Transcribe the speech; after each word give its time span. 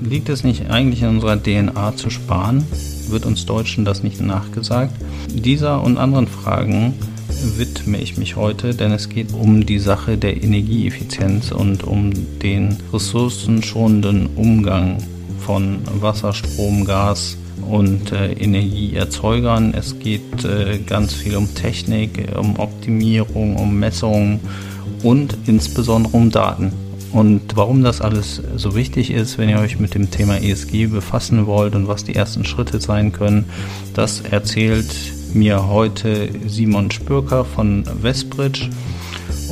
Liegt 0.00 0.28
es 0.28 0.44
nicht 0.44 0.70
eigentlich 0.70 1.02
in 1.02 1.08
unserer 1.08 1.42
DNA 1.42 1.96
zu 1.96 2.10
sparen? 2.10 2.64
Wird 3.08 3.26
uns 3.26 3.46
Deutschen 3.46 3.84
das 3.84 4.02
nicht 4.02 4.20
nachgesagt? 4.20 4.94
Dieser 5.28 5.82
und 5.82 5.98
anderen 5.98 6.28
Fragen 6.28 6.94
widme 7.56 7.98
ich 7.98 8.16
mich 8.16 8.36
heute, 8.36 8.74
denn 8.74 8.92
es 8.92 9.08
geht 9.08 9.32
um 9.32 9.66
die 9.66 9.78
Sache 9.78 10.16
der 10.16 10.42
Energieeffizienz 10.42 11.50
und 11.50 11.84
um 11.84 12.12
den 12.40 12.76
ressourcenschonenden 12.92 14.26
Umgang 14.36 14.98
von 15.40 15.80
Wasser, 16.00 16.32
Strom, 16.32 16.84
Gas 16.84 17.36
und 17.68 18.12
äh, 18.12 18.32
Energieerzeugern. 18.32 19.74
Es 19.74 19.98
geht 19.98 20.44
äh, 20.44 20.78
ganz 20.86 21.12
viel 21.12 21.36
um 21.36 21.54
Technik, 21.54 22.28
um 22.38 22.58
Optimierung, 22.58 23.56
um 23.56 23.78
Messungen 23.78 24.40
und 25.02 25.36
insbesondere 25.46 26.16
um 26.16 26.30
Daten. 26.30 26.87
Und 27.12 27.56
warum 27.56 27.82
das 27.82 28.00
alles 28.00 28.42
so 28.56 28.74
wichtig 28.74 29.10
ist, 29.10 29.38
wenn 29.38 29.48
ihr 29.48 29.58
euch 29.58 29.78
mit 29.78 29.94
dem 29.94 30.10
Thema 30.10 30.36
ESG 30.36 30.86
befassen 30.86 31.46
wollt 31.46 31.74
und 31.74 31.88
was 31.88 32.04
die 32.04 32.14
ersten 32.14 32.44
Schritte 32.44 32.80
sein 32.80 33.12
können, 33.12 33.46
das 33.94 34.20
erzählt 34.20 34.94
mir 35.34 35.68
heute 35.68 36.28
Simon 36.46 36.90
Spürker 36.90 37.44
von 37.44 37.84
Westbridge. 38.02 38.68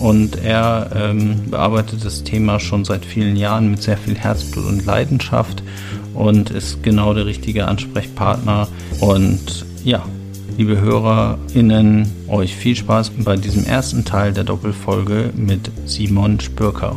Und 0.00 0.37
er 0.37 0.91
ähm, 0.95 1.50
bearbeitet 1.50 2.05
das 2.05 2.23
Thema 2.23 2.61
schon 2.61 2.84
seit 2.84 3.05
vielen 3.05 3.37
Jahren 3.37 3.70
mit 3.70 3.83
sehr 3.83 3.97
viel 3.97 4.14
Herzblut 4.14 4.66
und 4.66 4.84
Leidenschaft 4.84 5.62
und 6.14 6.50
ist 6.50 6.83
genau 6.83 7.14
der 7.14 7.25
richtige 7.25 7.66
Ansprechpartner. 7.66 8.69
Und 9.00 9.64
ja, 9.84 10.05
liebe 10.59 10.80
HörerInnen, 10.80 12.12
euch 12.28 12.55
viel 12.55 12.77
Spaß 12.77 13.12
bei 13.25 13.36
diesem 13.36 13.64
ersten 13.64 14.05
Teil 14.05 14.33
der 14.33 14.45
Doppelfolge 14.45 15.30
mit 15.34 15.70
Simon 15.86 16.41
Spürker. 16.41 16.97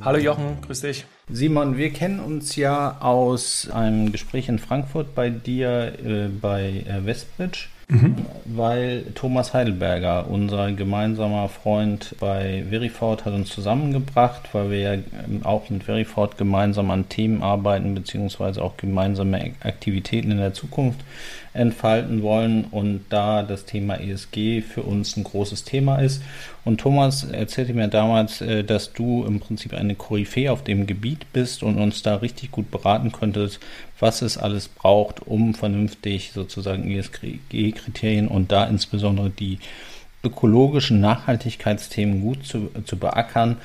Hallo 0.00 0.18
Jochen, 0.18 0.60
grüß 0.62 0.82
dich. 0.82 1.06
Simon, 1.28 1.76
wir 1.76 1.90
kennen 1.90 2.20
uns 2.20 2.56
ja 2.56 2.98
aus 3.00 3.68
einem 3.70 4.12
Gespräch 4.12 4.48
in 4.48 4.58
Frankfurt 4.58 5.14
bei 5.14 5.28
dir 5.28 5.92
äh, 6.04 6.28
bei 6.28 6.84
äh, 6.86 7.04
Westbridge, 7.04 7.66
mhm. 7.88 8.16
weil 8.44 9.04
Thomas 9.14 9.54
Heidelberger, 9.54 10.28
unser 10.28 10.72
gemeinsamer 10.72 11.48
Freund 11.48 12.14
bei 12.20 12.64
Verifort, 12.68 13.24
hat 13.24 13.34
uns 13.34 13.50
zusammengebracht, 13.50 14.48
weil 14.52 14.70
wir 14.70 14.78
ja 14.78 14.92
ähm, 14.94 15.40
auch 15.42 15.68
mit 15.68 15.84
Verifort 15.84 16.38
gemeinsam 16.38 16.90
an 16.90 17.08
Themen 17.08 17.42
arbeiten, 17.42 17.94
beziehungsweise 17.94 18.62
auch 18.62 18.76
gemeinsame 18.76 19.52
Aktivitäten 19.60 20.30
in 20.30 20.38
der 20.38 20.54
Zukunft 20.54 21.00
entfalten 21.58 22.22
wollen 22.22 22.64
und 22.64 23.04
da 23.10 23.42
das 23.42 23.64
Thema 23.64 24.00
ESG 24.00 24.62
für 24.62 24.82
uns 24.82 25.16
ein 25.16 25.24
großes 25.24 25.64
Thema 25.64 25.96
ist. 25.98 26.22
Und 26.64 26.80
Thomas 26.80 27.24
erzählte 27.24 27.74
mir 27.74 27.88
damals, 27.88 28.40
äh, 28.40 28.62
dass 28.64 28.92
du 28.92 29.24
im 29.24 29.40
Prinzip 29.40 29.74
eine 29.74 29.94
Koryphäe 29.94 30.52
auf 30.52 30.64
dem 30.64 30.86
Gebiet 30.86 31.32
bist 31.32 31.62
und 31.62 31.78
uns 31.78 32.02
da 32.02 32.16
richtig 32.16 32.50
gut 32.50 32.70
beraten 32.70 33.12
könntest, 33.12 33.60
was 33.98 34.22
es 34.22 34.38
alles 34.38 34.68
braucht, 34.68 35.26
um 35.26 35.54
vernünftig 35.54 36.32
sozusagen 36.32 36.90
ESG-Kriterien 36.90 38.28
und 38.28 38.52
da 38.52 38.64
insbesondere 38.64 39.30
die 39.30 39.58
ökologischen 40.22 41.00
Nachhaltigkeitsthemen 41.00 42.20
gut 42.20 42.46
zu, 42.46 42.70
zu 42.84 42.96
beackern. 42.96 43.56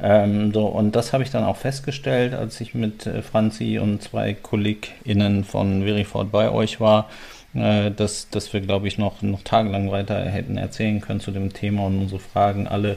Ähm, 0.00 0.52
so, 0.52 0.66
und 0.66 0.96
das 0.96 1.12
habe 1.12 1.22
ich 1.22 1.30
dann 1.30 1.44
auch 1.44 1.56
festgestellt, 1.56 2.34
als 2.34 2.60
ich 2.60 2.74
mit 2.74 3.06
äh, 3.06 3.22
Franzi 3.22 3.78
und 3.78 4.02
zwei 4.02 4.34
KollegInnen 4.34 5.44
von 5.44 5.84
Verifort 5.84 6.32
bei 6.32 6.50
euch 6.50 6.80
war 6.80 7.08
äh, 7.54 7.90
dass, 7.90 8.28
dass 8.30 8.52
wir, 8.52 8.60
glaube 8.60 8.88
ich, 8.88 8.98
noch, 8.98 9.22
noch 9.22 9.42
tagelang 9.42 9.90
weiter 9.90 10.18
hätten 10.24 10.56
erzählen 10.56 11.00
können 11.00 11.20
zu 11.20 11.30
dem 11.30 11.52
Thema 11.52 11.86
und 11.86 11.98
unsere 12.00 12.20
Fragen 12.20 12.66
alle 12.66 12.96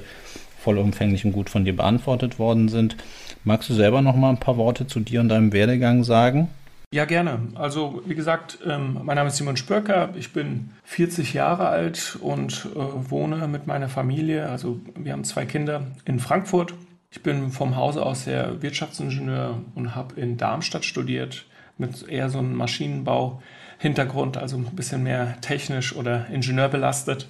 vollumfänglich 0.59 1.25
und 1.25 1.31
gut 1.31 1.49
von 1.49 1.65
dir 1.65 1.75
beantwortet 1.75 2.39
worden 2.39 2.69
sind. 2.69 2.95
Magst 3.43 3.69
du 3.69 3.73
selber 3.73 4.01
noch 4.01 4.15
mal 4.15 4.29
ein 4.29 4.39
paar 4.39 4.57
Worte 4.57 4.87
zu 4.87 4.99
dir 4.99 5.21
und 5.21 5.29
deinem 5.29 5.53
Werdegang 5.53 6.03
sagen? 6.03 6.49
Ja, 6.91 7.05
gerne. 7.05 7.39
Also, 7.55 8.01
wie 8.05 8.15
gesagt, 8.15 8.59
ähm, 8.65 8.99
mein 9.03 9.15
Name 9.17 9.27
ist 9.27 9.37
Simon 9.37 9.57
Spörker. 9.57 10.09
Ich 10.17 10.33
bin 10.33 10.71
40 10.85 11.33
Jahre 11.33 11.67
alt 11.67 12.17
und 12.21 12.67
äh, 12.73 12.79
wohne 13.09 13.47
mit 13.47 13.67
meiner 13.67 13.89
Familie. 13.89 14.49
Also, 14.49 14.79
wir 14.95 15.11
haben 15.11 15.23
zwei 15.23 15.45
Kinder 15.45 15.87
in 16.05 16.19
Frankfurt. 16.19 16.73
Ich 17.11 17.21
bin 17.21 17.51
vom 17.51 17.75
Hause 17.75 18.05
aus 18.05 18.25
der 18.25 18.61
Wirtschaftsingenieur 18.61 19.61
und 19.75 19.95
habe 19.95 20.19
in 20.19 20.37
Darmstadt 20.37 20.85
studiert 20.85 21.45
mit 21.77 22.07
eher 22.07 22.29
so 22.29 22.39
einem 22.39 22.55
Maschinenbau 22.55 23.41
Hintergrund, 23.85 24.35
also 24.35 24.57
ein 24.57 24.65
bisschen 24.75 25.03
mehr 25.03 25.39
technisch 25.41 25.95
oder 25.95 26.25
ingenieurbelastet. 26.31 27.27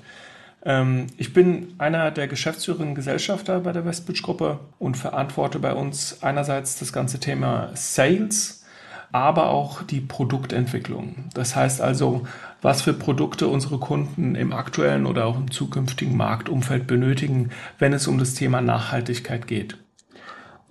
Ähm, 0.63 1.07
ich 1.17 1.33
bin 1.33 1.73
einer 1.79 2.11
der 2.11 2.29
geschäftsführenden 2.29 2.95
Gesellschafter 2.95 3.59
bei 3.59 3.73
der 3.73 3.83
Westbridge 3.83 4.21
Gruppe 4.21 4.61
und 4.79 4.95
verantworte 4.95 5.59
bei 5.59 5.73
uns 5.73 6.23
einerseits 6.23 6.79
das 6.79 6.93
ganze 6.93 7.19
Thema 7.19 7.71
Sales, 7.73 8.63
aber 9.11 9.49
auch 9.49 9.83
die 9.83 9.99
Produktentwicklung. 9.99 11.25
Das 11.33 11.57
heißt 11.57 11.81
also, 11.81 12.25
was 12.61 12.81
für 12.81 12.93
Produkte 12.93 13.49
unsere 13.49 13.77
Kunden 13.77 14.35
im 14.35 14.53
aktuellen 14.53 15.07
oder 15.07 15.25
auch 15.25 15.35
im 15.35 15.51
zukünftigen 15.51 16.15
Marktumfeld 16.15 16.87
benötigen, 16.87 17.49
wenn 17.79 17.91
es 17.91 18.07
um 18.07 18.17
das 18.17 18.33
Thema 18.33 18.61
Nachhaltigkeit 18.61 19.45
geht. 19.45 19.75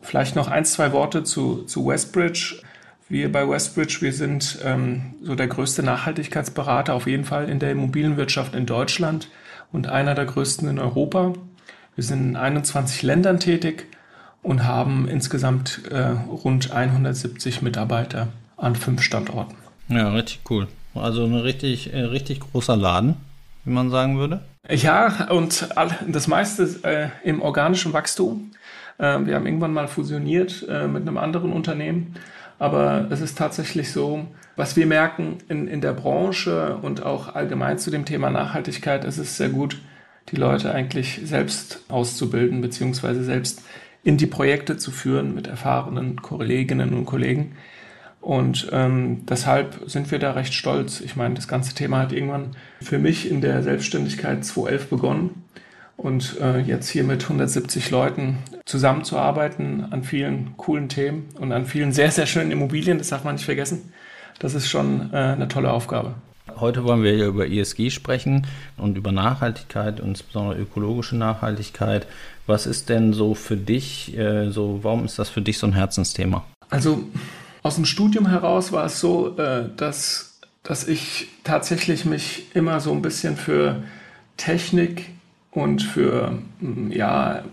Vielleicht 0.00 0.34
noch 0.34 0.48
ein, 0.48 0.64
zwei 0.64 0.92
Worte 0.92 1.24
zu, 1.24 1.64
zu 1.64 1.86
Westbridge. 1.86 2.62
Wir 3.08 3.30
bei 3.30 3.46
Westbridge, 3.46 3.98
wir 4.00 4.14
sind 4.14 4.58
ähm, 4.64 5.14
so 5.22 5.34
der 5.34 5.46
größte 5.46 5.82
Nachhaltigkeitsberater 5.82 6.94
auf 6.94 7.06
jeden 7.06 7.26
Fall 7.26 7.50
in 7.50 7.58
der 7.58 7.70
Immobilienwirtschaft 7.70 8.54
in 8.54 8.64
Deutschland 8.64 9.28
und 9.72 9.88
einer 9.88 10.14
der 10.14 10.24
größten 10.24 10.68
in 10.68 10.78
Europa. 10.78 11.34
Wir 11.96 12.04
sind 12.04 12.30
in 12.30 12.36
21 12.36 13.02
Ländern 13.02 13.40
tätig 13.40 13.86
und 14.42 14.64
haben 14.64 15.06
insgesamt 15.06 15.82
äh, 15.90 15.98
rund 15.98 16.72
170 16.72 17.60
Mitarbeiter 17.60 18.28
an 18.56 18.74
fünf 18.74 19.02
Standorten. 19.02 19.56
Ja, 19.88 20.10
richtig 20.10 20.40
cool. 20.48 20.66
Also 20.94 21.24
ein 21.24 21.34
richtig, 21.34 21.92
äh, 21.92 22.00
richtig 22.00 22.40
großer 22.40 22.76
Laden, 22.76 23.16
wie 23.64 23.72
man 23.72 23.90
sagen 23.90 24.16
würde. 24.16 24.40
Ja, 24.70 25.28
und 25.30 25.68
das 26.08 26.26
meiste 26.26 26.62
äh, 26.84 27.08
im 27.22 27.42
organischen 27.42 27.92
Wachstum. 27.92 28.52
Äh, 28.96 29.18
wir 29.26 29.34
haben 29.34 29.44
irgendwann 29.44 29.74
mal 29.74 29.88
fusioniert 29.88 30.64
äh, 30.70 30.86
mit 30.86 31.02
einem 31.02 31.18
anderen 31.18 31.52
Unternehmen 31.52 32.14
aber 32.58 33.08
es 33.10 33.20
ist 33.20 33.36
tatsächlich 33.36 33.90
so, 33.90 34.26
was 34.56 34.76
wir 34.76 34.86
merken 34.86 35.38
in, 35.48 35.66
in 35.66 35.80
der 35.80 35.92
Branche 35.92 36.76
und 36.80 37.02
auch 37.02 37.34
allgemein 37.34 37.78
zu 37.78 37.90
dem 37.90 38.04
Thema 38.04 38.30
Nachhaltigkeit, 38.30 39.04
ist 39.04 39.18
es 39.18 39.36
sehr 39.36 39.48
gut, 39.48 39.80
die 40.30 40.36
Leute 40.36 40.72
eigentlich 40.72 41.20
selbst 41.24 41.82
auszubilden, 41.88 42.60
beziehungsweise 42.60 43.24
selbst 43.24 43.62
in 44.04 44.16
die 44.16 44.26
Projekte 44.26 44.76
zu 44.76 44.90
führen 44.90 45.34
mit 45.34 45.46
erfahrenen 45.46 46.22
Kolleginnen 46.22 46.94
und 46.94 47.06
Kollegen. 47.06 47.56
Und 48.20 48.68
ähm, 48.72 49.26
deshalb 49.26 49.82
sind 49.86 50.10
wir 50.10 50.18
da 50.18 50.32
recht 50.32 50.54
stolz. 50.54 51.00
Ich 51.00 51.14
meine, 51.16 51.34
das 51.34 51.48
ganze 51.48 51.74
Thema 51.74 51.98
hat 51.98 52.12
irgendwann 52.12 52.56
für 52.80 52.98
mich 52.98 53.30
in 53.30 53.42
der 53.42 53.62
Selbstständigkeit 53.62 54.44
2011 54.44 54.88
begonnen. 54.88 55.43
Und 55.96 56.40
äh, 56.40 56.58
jetzt 56.60 56.88
hier 56.88 57.04
mit 57.04 57.22
170 57.22 57.90
Leuten 57.90 58.38
zusammenzuarbeiten 58.64 59.92
an 59.92 60.02
vielen 60.02 60.56
coolen 60.56 60.88
Themen 60.88 61.28
und 61.38 61.52
an 61.52 61.66
vielen 61.66 61.92
sehr, 61.92 62.10
sehr 62.10 62.26
schönen 62.26 62.50
Immobilien, 62.50 62.98
das 62.98 63.08
darf 63.08 63.24
man 63.24 63.36
nicht 63.36 63.44
vergessen, 63.44 63.92
das 64.38 64.54
ist 64.54 64.68
schon 64.68 65.12
äh, 65.12 65.16
eine 65.16 65.48
tolle 65.48 65.72
Aufgabe. 65.72 66.14
Heute 66.56 66.84
wollen 66.84 67.02
wir 67.02 67.16
ja 67.16 67.26
über 67.26 67.48
ESG 67.48 67.90
sprechen 67.90 68.46
und 68.76 68.98
über 68.98 69.12
Nachhaltigkeit 69.12 70.00
und 70.00 70.08
insbesondere 70.08 70.60
ökologische 70.60 71.16
Nachhaltigkeit. 71.16 72.06
Was 72.46 72.66
ist 72.66 72.90
denn 72.90 73.12
so 73.12 73.34
für 73.34 73.56
dich, 73.56 74.16
äh, 74.16 74.50
so, 74.50 74.80
warum 74.82 75.04
ist 75.04 75.18
das 75.18 75.30
für 75.30 75.42
dich 75.42 75.58
so 75.58 75.66
ein 75.66 75.72
Herzensthema? 75.72 76.44
Also 76.70 77.04
aus 77.62 77.76
dem 77.76 77.86
Studium 77.86 78.28
heraus 78.28 78.72
war 78.72 78.84
es 78.84 79.00
so, 79.00 79.38
äh, 79.38 79.70
dass, 79.76 80.38
dass 80.62 80.86
ich 80.86 81.28
tatsächlich 81.44 82.04
mich 82.04 82.54
immer 82.54 82.80
so 82.80 82.92
ein 82.92 83.00
bisschen 83.00 83.36
für 83.36 83.82
Technik 84.36 85.06
und 85.54 85.82
für 85.82 86.38
mm, 86.60 86.90
ja, 86.90 87.44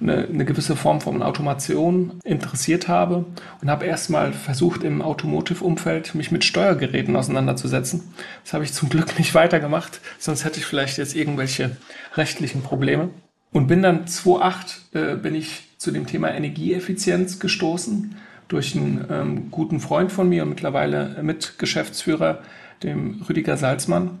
eine, 0.00 0.28
eine, 0.28 0.44
gewisse 0.44 0.76
Form 0.76 1.00
von 1.00 1.22
Automation 1.22 2.20
interessiert 2.24 2.88
habe 2.88 3.24
und 3.62 3.70
habe 3.70 3.86
erstmal 3.86 4.32
versucht, 4.32 4.82
im 4.82 5.00
Automotive-Umfeld 5.00 6.14
mich 6.14 6.32
mit 6.32 6.44
Steuergeräten 6.44 7.14
auseinanderzusetzen. 7.16 8.02
Das 8.44 8.52
habe 8.52 8.64
ich 8.64 8.72
zum 8.72 8.88
Glück 8.88 9.16
nicht 9.18 9.34
weitergemacht, 9.34 10.00
sonst 10.18 10.44
hätte 10.44 10.58
ich 10.58 10.66
vielleicht 10.66 10.98
jetzt 10.98 11.14
irgendwelche 11.14 11.76
rechtlichen 12.14 12.62
Probleme. 12.62 13.10
Und 13.52 13.66
bin 13.66 13.82
dann 13.82 14.06
2008 14.06 14.80
äh, 14.92 15.14
bin 15.16 15.34
ich 15.34 15.68
zu 15.78 15.90
dem 15.90 16.06
Thema 16.06 16.32
Energieeffizienz 16.32 17.40
gestoßen 17.40 18.16
durch 18.48 18.74
einen 18.74 19.04
ähm, 19.10 19.50
guten 19.50 19.80
Freund 19.80 20.12
von 20.12 20.28
mir 20.28 20.42
und 20.42 20.50
mittlerweile 20.50 21.16
Mitgeschäftsführer, 21.22 22.40
dem 22.82 23.22
Rüdiger 23.28 23.56
Salzmann. 23.56 24.18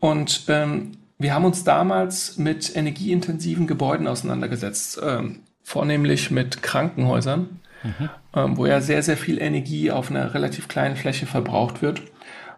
Und 0.00 0.44
ähm, 0.48 0.92
wir 1.22 1.34
haben 1.34 1.44
uns 1.44 1.64
damals 1.64 2.38
mit 2.38 2.74
energieintensiven 2.74 3.66
Gebäuden 3.66 4.06
auseinandergesetzt, 4.06 5.00
ähm, 5.02 5.40
vornehmlich 5.62 6.30
mit 6.30 6.62
Krankenhäusern, 6.62 7.60
mhm. 7.82 8.10
ähm, 8.34 8.56
wo 8.56 8.66
ja 8.66 8.80
sehr, 8.80 9.02
sehr 9.02 9.16
viel 9.16 9.40
Energie 9.40 9.90
auf 9.90 10.10
einer 10.10 10.34
relativ 10.34 10.68
kleinen 10.68 10.96
Fläche 10.96 11.26
verbraucht 11.26 11.82
wird. 11.82 12.02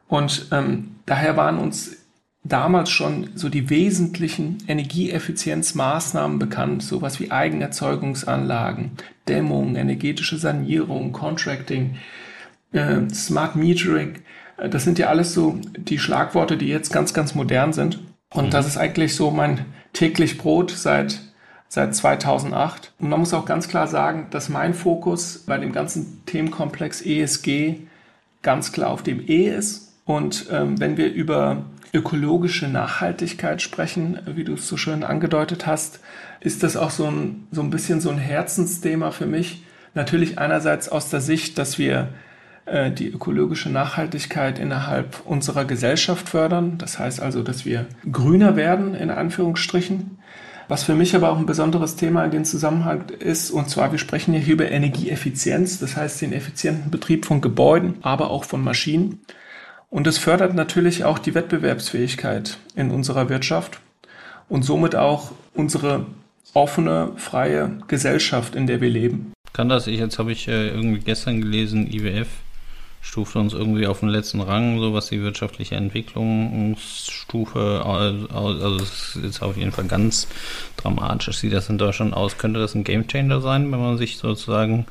Und 0.08 0.48
ähm, 0.52 0.96
daher 1.06 1.36
waren 1.36 1.58
uns 1.58 1.96
damals 2.44 2.90
schon 2.90 3.30
so 3.34 3.48
die 3.48 3.70
wesentlichen 3.70 4.58
Energieeffizienzmaßnahmen 4.68 6.38
bekannt, 6.38 6.82
sowas 6.82 7.18
wie 7.18 7.30
Eigenerzeugungsanlagen, 7.30 8.92
Dämmung, 9.28 9.76
energetische 9.76 10.36
Sanierung, 10.36 11.12
Contracting, 11.12 11.96
äh, 12.72 13.08
Smart 13.10 13.56
Metering. 13.56 14.16
Äh, 14.58 14.68
das 14.68 14.84
sind 14.84 14.98
ja 14.98 15.08
alles 15.08 15.32
so 15.32 15.58
die 15.76 15.98
Schlagworte, 15.98 16.56
die 16.56 16.68
jetzt 16.68 16.92
ganz, 16.92 17.14
ganz 17.14 17.34
modern 17.34 17.72
sind. 17.72 17.98
Und 18.34 18.46
mhm. 18.46 18.50
das 18.50 18.66
ist 18.66 18.76
eigentlich 18.76 19.16
so 19.16 19.30
mein 19.30 19.64
täglich 19.94 20.36
Brot 20.36 20.70
seit 20.70 21.20
seit 21.74 21.94
2008. 21.94 22.92
Und 22.98 23.08
man 23.08 23.18
muss 23.18 23.34
auch 23.34 23.46
ganz 23.46 23.68
klar 23.68 23.88
sagen, 23.88 24.28
dass 24.30 24.48
mein 24.48 24.74
Fokus 24.74 25.38
bei 25.44 25.58
dem 25.58 25.72
ganzen 25.72 26.24
Themenkomplex 26.24 27.02
ESG 27.02 27.80
ganz 28.42 28.72
klar 28.72 28.90
auf 28.90 29.02
dem 29.02 29.28
E 29.28 29.48
ist. 29.48 29.92
Und 30.04 30.46
ähm, 30.52 30.78
wenn 30.78 30.96
wir 30.96 31.12
über 31.12 31.64
ökologische 31.92 32.68
Nachhaltigkeit 32.68 33.60
sprechen, 33.60 34.20
wie 34.26 34.44
du 34.44 34.54
es 34.54 34.68
so 34.68 34.76
schön 34.76 35.02
angedeutet 35.02 35.66
hast, 35.66 36.00
ist 36.40 36.62
das 36.62 36.76
auch 36.76 36.90
so 36.90 37.06
ein, 37.06 37.46
so 37.50 37.60
ein 37.60 37.70
bisschen 37.70 38.00
so 38.00 38.10
ein 38.10 38.18
Herzensthema 38.18 39.10
für 39.10 39.26
mich. 39.26 39.64
Natürlich 39.94 40.38
einerseits 40.38 40.88
aus 40.88 41.08
der 41.08 41.20
Sicht, 41.20 41.58
dass 41.58 41.78
wir 41.78 42.08
die 42.66 43.08
ökologische 43.08 43.68
Nachhaltigkeit 43.68 44.58
innerhalb 44.58 45.20
unserer 45.26 45.66
Gesellschaft 45.66 46.30
fördern. 46.30 46.78
Das 46.78 46.98
heißt 46.98 47.20
also, 47.20 47.42
dass 47.42 47.66
wir 47.66 47.86
grüner 48.10 48.56
werden, 48.56 48.94
in 48.94 49.10
Anführungsstrichen. 49.10 50.18
Was 50.66 50.84
für 50.84 50.94
mich 50.94 51.14
aber 51.14 51.30
auch 51.30 51.38
ein 51.38 51.46
besonderes 51.46 51.96
Thema 51.96 52.24
in 52.24 52.30
dem 52.30 52.44
Zusammenhang 52.44 53.10
ist, 53.18 53.50
und 53.50 53.68
zwar 53.68 53.92
wir 53.92 53.98
sprechen 53.98 54.32
ja 54.32 54.40
hier 54.40 54.54
über 54.54 54.70
Energieeffizienz, 54.70 55.78
das 55.78 55.96
heißt 55.96 56.22
den 56.22 56.32
effizienten 56.32 56.90
Betrieb 56.90 57.26
von 57.26 57.42
Gebäuden, 57.42 57.96
aber 58.00 58.30
auch 58.30 58.44
von 58.44 58.64
Maschinen. 58.64 59.20
Und 59.90 60.06
es 60.06 60.16
fördert 60.16 60.54
natürlich 60.54 61.04
auch 61.04 61.18
die 61.18 61.34
Wettbewerbsfähigkeit 61.34 62.56
in 62.74 62.90
unserer 62.90 63.28
Wirtschaft 63.28 63.80
und 64.48 64.64
somit 64.64 64.96
auch 64.96 65.32
unsere 65.52 66.06
offene, 66.54 67.12
freie 67.16 67.78
Gesellschaft, 67.88 68.56
in 68.56 68.66
der 68.66 68.80
wir 68.80 68.90
leben. 68.90 69.32
Kann 69.52 69.68
das, 69.68 69.86
ich, 69.86 69.98
jetzt 69.98 70.18
habe 70.18 70.32
ich 70.32 70.48
äh, 70.48 70.68
irgendwie 70.68 71.00
gestern 71.00 71.40
gelesen, 71.40 71.86
IWF 71.86 72.28
stuft 73.04 73.36
uns 73.36 73.52
irgendwie 73.52 73.86
auf 73.86 74.00
den 74.00 74.08
letzten 74.08 74.40
Rang, 74.40 74.80
so 74.80 74.94
was 74.94 75.08
die 75.08 75.20
wirtschaftliche 75.22 75.76
Entwicklungsstufe, 75.76 77.84
also, 77.84 78.82
es 78.82 79.14
ist 79.16 79.42
auf 79.42 79.58
jeden 79.58 79.72
Fall 79.72 79.84
ganz 79.84 80.26
dramatisch, 80.78 81.36
sieht 81.38 81.52
das 81.52 81.68
in 81.68 81.76
Deutschland 81.78 82.14
aus. 82.14 82.38
Könnte 82.38 82.60
das 82.60 82.74
ein 82.74 82.82
Gamechanger 82.82 83.42
sein, 83.42 83.70
wenn 83.70 83.80
man 83.80 83.98
sich 83.98 84.16
sozusagen 84.16 84.86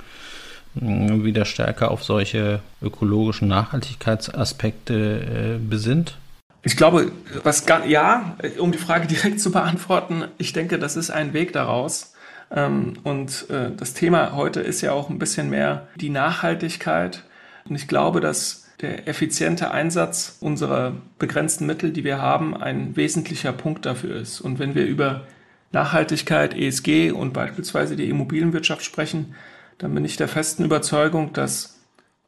hm, 0.80 1.26
wieder 1.26 1.44
stärker 1.46 1.90
auf 1.92 2.04
solche 2.04 2.60
ökologischen 2.82 3.48
Nachhaltigkeitsaspekte 3.48 4.94
äh, 4.94 5.58
besinnt? 5.58 6.18
Ich 6.62 6.78
glaube, 6.78 7.12
was 7.44 7.66
ja, 7.88 8.38
um 8.60 8.72
die 8.72 8.78
Frage 8.78 9.08
direkt 9.14 9.42
zu 9.42 9.52
beantworten, 9.52 10.26
ich 10.38 10.54
denke, 10.54 10.78
das 10.78 10.96
ist 10.96 11.10
ein 11.10 11.34
Weg 11.34 11.52
daraus. 11.52 12.14
Ähm, 12.56 12.94
und 13.04 13.50
äh, 13.50 13.72
das 13.76 13.96
Thema 13.96 14.34
heute 14.34 14.60
ist 14.62 14.82
ja 14.82 14.92
auch 14.92 15.10
ein 15.10 15.18
bisschen 15.18 15.50
mehr 15.50 15.88
die 15.96 16.12
Nachhaltigkeit 16.12 17.24
und 17.68 17.76
ich 17.76 17.88
glaube, 17.88 18.20
dass 18.22 18.64
der 18.82 19.08
effiziente 19.08 19.72
Einsatz 19.72 20.38
unserer 20.42 20.96
begrenzten 21.18 21.66
Mittel, 21.66 21.92
die 21.92 22.04
wir 22.04 22.22
haben, 22.22 22.56
ein 22.56 22.96
wesentlicher 22.96 23.54
Punkt 23.54 23.86
dafür 23.86 24.18
ist. 24.18 24.42
Und 24.42 24.60
wenn 24.60 24.76
wir 24.76 24.86
über 24.86 25.26
Nachhaltigkeit, 25.72 26.54
ESG 26.54 27.12
und 27.12 27.34
beispielsweise 27.34 27.96
die 27.96 28.10
Immobilienwirtschaft 28.10 28.84
sprechen, 28.84 29.36
dann 29.78 29.94
bin 29.96 30.06
ich 30.06 30.18
der 30.18 30.28
festen 30.28 30.66
Überzeugung, 30.66 31.34
dass 31.34 31.80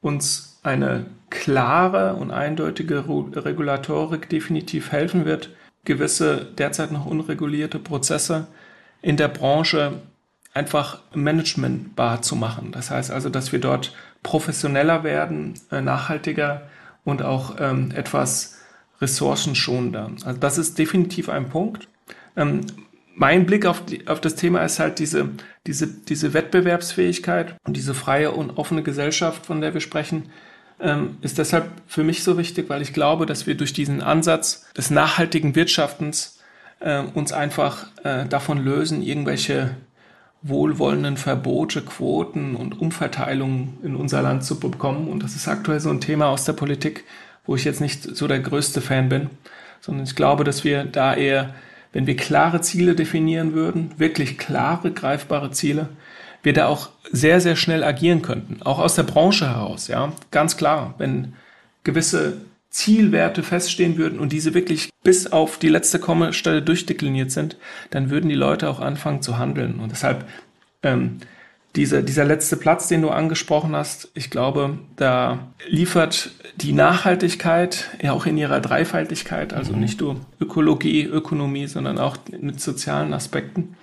uns 0.01 0.59
eine 0.63 1.05
klare 1.29 2.15
und 2.15 2.31
eindeutige 2.31 3.05
Regulatorik 3.07 4.29
definitiv 4.29 4.91
helfen 4.91 5.25
wird, 5.25 5.49
gewisse 5.83 6.47
derzeit 6.57 6.91
noch 6.91 7.05
unregulierte 7.05 7.79
Prozesse 7.79 8.47
in 9.01 9.17
der 9.17 9.27
Branche 9.27 10.01
einfach 10.53 11.01
managementbar 11.13 12.21
zu 12.21 12.35
machen. 12.35 12.71
Das 12.71 12.89
heißt 12.89 13.11
also, 13.11 13.29
dass 13.29 13.51
wir 13.51 13.59
dort 13.59 13.93
professioneller 14.25 15.03
werden, 15.03 15.53
äh, 15.71 15.81
nachhaltiger 15.81 16.63
und 17.03 17.21
auch 17.21 17.57
ähm, 17.59 17.91
etwas 17.95 18.57
ressourcenschonender. 18.99 20.09
Also 20.25 20.39
das 20.39 20.57
ist 20.57 20.79
definitiv 20.79 21.29
ein 21.29 21.47
Punkt. 21.49 21.87
Ähm, 22.35 22.61
mein 23.13 23.45
Blick 23.45 23.67
auf, 23.67 23.85
die, 23.85 24.07
auf 24.07 24.19
das 24.19 24.35
Thema 24.35 24.63
ist 24.63 24.79
halt 24.79 24.97
diese, 24.97 25.29
diese, 25.67 25.87
diese 25.87 26.33
Wettbewerbsfähigkeit 26.33 27.55
und 27.67 27.77
diese 27.77 27.93
freie 27.93 28.31
und 28.31 28.57
offene 28.57 28.81
Gesellschaft, 28.81 29.45
von 29.45 29.61
der 29.61 29.75
wir 29.75 29.81
sprechen, 29.81 30.31
ähm, 30.79 31.17
ist 31.21 31.37
deshalb 31.37 31.69
für 31.87 32.03
mich 32.03 32.23
so 32.23 32.35
wichtig, 32.37 32.67
weil 32.67 32.81
ich 32.81 32.93
glaube, 32.93 33.27
dass 33.27 33.45
wir 33.45 33.55
durch 33.55 33.73
diesen 33.73 34.01
Ansatz 34.01 34.65
des 34.75 34.89
nachhaltigen 34.89 35.55
Wirtschaftens 35.55 36.39
äh, 36.79 37.03
uns 37.13 37.31
einfach 37.31 37.85
äh, 38.03 38.25
davon 38.25 38.57
lösen, 38.57 39.03
irgendwelche 39.03 39.77
wohlwollenden 40.47 41.17
Verbote, 41.17 41.81
Quoten 41.81 42.55
und 42.55 42.79
Umverteilungen 42.79 43.79
in 43.81 43.95
unser 43.95 44.21
Land 44.21 44.43
zu 44.43 44.59
bekommen. 44.59 45.07
Und 45.07 45.23
das 45.23 45.35
ist 45.35 45.47
aktuell 45.47 45.79
so 45.79 45.89
ein 45.89 46.01
Thema 46.01 46.27
aus 46.27 46.45
der 46.45 46.53
Politik, 46.53 47.03
wo 47.45 47.55
ich 47.55 47.65
jetzt 47.65 47.81
nicht 47.81 48.03
so 48.03 48.27
der 48.27 48.39
größte 48.39 48.79
Fan 48.81 49.09
bin, 49.09 49.29
sondern 49.81 50.05
ich 50.05 50.15
glaube, 50.15 50.43
dass 50.43 50.63
wir 50.63 50.83
da 50.83 51.15
eher, 51.15 51.55
wenn 51.93 52.05
wir 52.05 52.15
klare 52.15 52.61
Ziele 52.61 52.93
definieren 52.93 53.53
würden, 53.53 53.91
wirklich 53.97 54.37
klare, 54.37 54.91
greifbare 54.91 55.49
Ziele, 55.49 55.89
wir 56.43 56.53
da 56.53 56.67
auch 56.67 56.89
sehr, 57.11 57.41
sehr 57.41 57.55
schnell 57.55 57.83
agieren 57.83 58.21
könnten. 58.21 58.61
Auch 58.61 58.77
aus 58.77 58.93
der 58.93 59.03
Branche 59.03 59.49
heraus, 59.49 59.87
ja. 59.87 60.11
Ganz 60.29 60.57
klar, 60.57 60.93
wenn 60.99 61.33
gewisse 61.83 62.37
Zielwerte 62.75 63.41
feststehen 63.41 63.97
würden 63.97 64.19
und 64.19 64.33
diese 64.33 64.53
wirklich 64.53 64.89
bis 65.01 65.27
auf 65.27 65.57
die 65.57 65.69
letzte 65.69 65.97
Kommastelle 65.97 66.61
durchdekliniert 66.61 67.31
sind, 67.31 67.55
dann 67.89 68.09
würden 68.09 68.27
die 68.27 68.35
Leute 68.35 68.69
auch 68.69 68.81
anfangen 68.81 69.21
zu 69.21 69.37
handeln. 69.37 69.79
Und 69.79 69.93
deshalb 69.93 70.25
ähm, 70.83 71.19
dieser, 71.77 72.01
dieser 72.01 72.25
letzte 72.25 72.57
Platz, 72.57 72.89
den 72.89 73.01
du 73.01 73.11
angesprochen 73.11 73.77
hast, 73.77 74.11
ich 74.13 74.29
glaube, 74.29 74.77
da 74.97 75.47
liefert 75.69 76.31
die 76.57 76.73
Nachhaltigkeit 76.73 77.91
ja 78.01 78.11
auch 78.11 78.25
in 78.25 78.37
ihrer 78.37 78.59
Dreifaltigkeit, 78.59 79.53
also 79.53 79.71
mhm. 79.71 79.79
nicht 79.79 80.01
nur 80.01 80.17
Ökologie, 80.41 81.03
Ökonomie, 81.03 81.67
sondern 81.67 81.97
auch 81.97 82.17
mit 82.37 82.59
sozialen 82.59 83.13
Aspekten, 83.13 83.77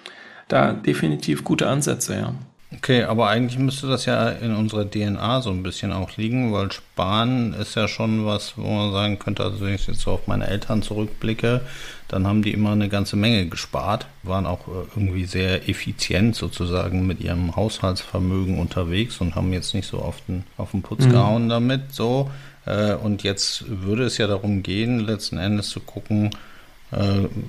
da 0.48 0.74
definitiv 0.74 1.44
gute 1.44 1.66
Ansätze, 1.66 2.14
ja. 2.14 2.34
Okay, 2.76 3.02
aber 3.04 3.28
eigentlich 3.28 3.58
müsste 3.58 3.86
das 3.86 4.06
ja 4.06 4.30
in 4.30 4.54
unserer 4.54 4.88
DNA 4.90 5.42
so 5.42 5.50
ein 5.50 5.62
bisschen 5.62 5.92
auch 5.92 6.16
liegen, 6.16 6.52
weil 6.52 6.72
Sparen 6.72 7.52
ist 7.52 7.74
ja 7.74 7.86
schon 7.86 8.24
was, 8.24 8.54
wo 8.56 8.68
man 8.68 8.92
sagen 8.92 9.18
könnte, 9.18 9.44
also 9.44 9.60
wenn 9.60 9.74
ich 9.74 9.86
jetzt 9.86 10.00
so 10.00 10.12
auf 10.12 10.26
meine 10.26 10.46
Eltern 10.46 10.82
zurückblicke, 10.82 11.60
dann 12.08 12.26
haben 12.26 12.42
die 12.42 12.52
immer 12.52 12.72
eine 12.72 12.88
ganze 12.88 13.16
Menge 13.16 13.46
gespart, 13.46 14.06
waren 14.22 14.46
auch 14.46 14.68
äh, 14.68 14.96
irgendwie 14.96 15.24
sehr 15.24 15.68
effizient 15.68 16.34
sozusagen 16.34 17.06
mit 17.06 17.20
ihrem 17.20 17.56
Haushaltsvermögen 17.56 18.58
unterwegs 18.58 19.20
und 19.20 19.34
haben 19.34 19.52
jetzt 19.52 19.74
nicht 19.74 19.88
so 19.88 19.98
auf 19.98 20.16
den, 20.26 20.44
auf 20.56 20.70
den 20.70 20.82
Putz 20.82 21.04
mhm. 21.04 21.10
gehauen 21.10 21.48
damit, 21.48 21.92
so. 21.92 22.30
Äh, 22.64 22.94
und 22.94 23.22
jetzt 23.22 23.64
würde 23.68 24.04
es 24.04 24.18
ja 24.18 24.26
darum 24.26 24.62
gehen, 24.62 25.00
letzten 25.00 25.38
Endes 25.38 25.68
zu 25.68 25.80
gucken, 25.80 26.30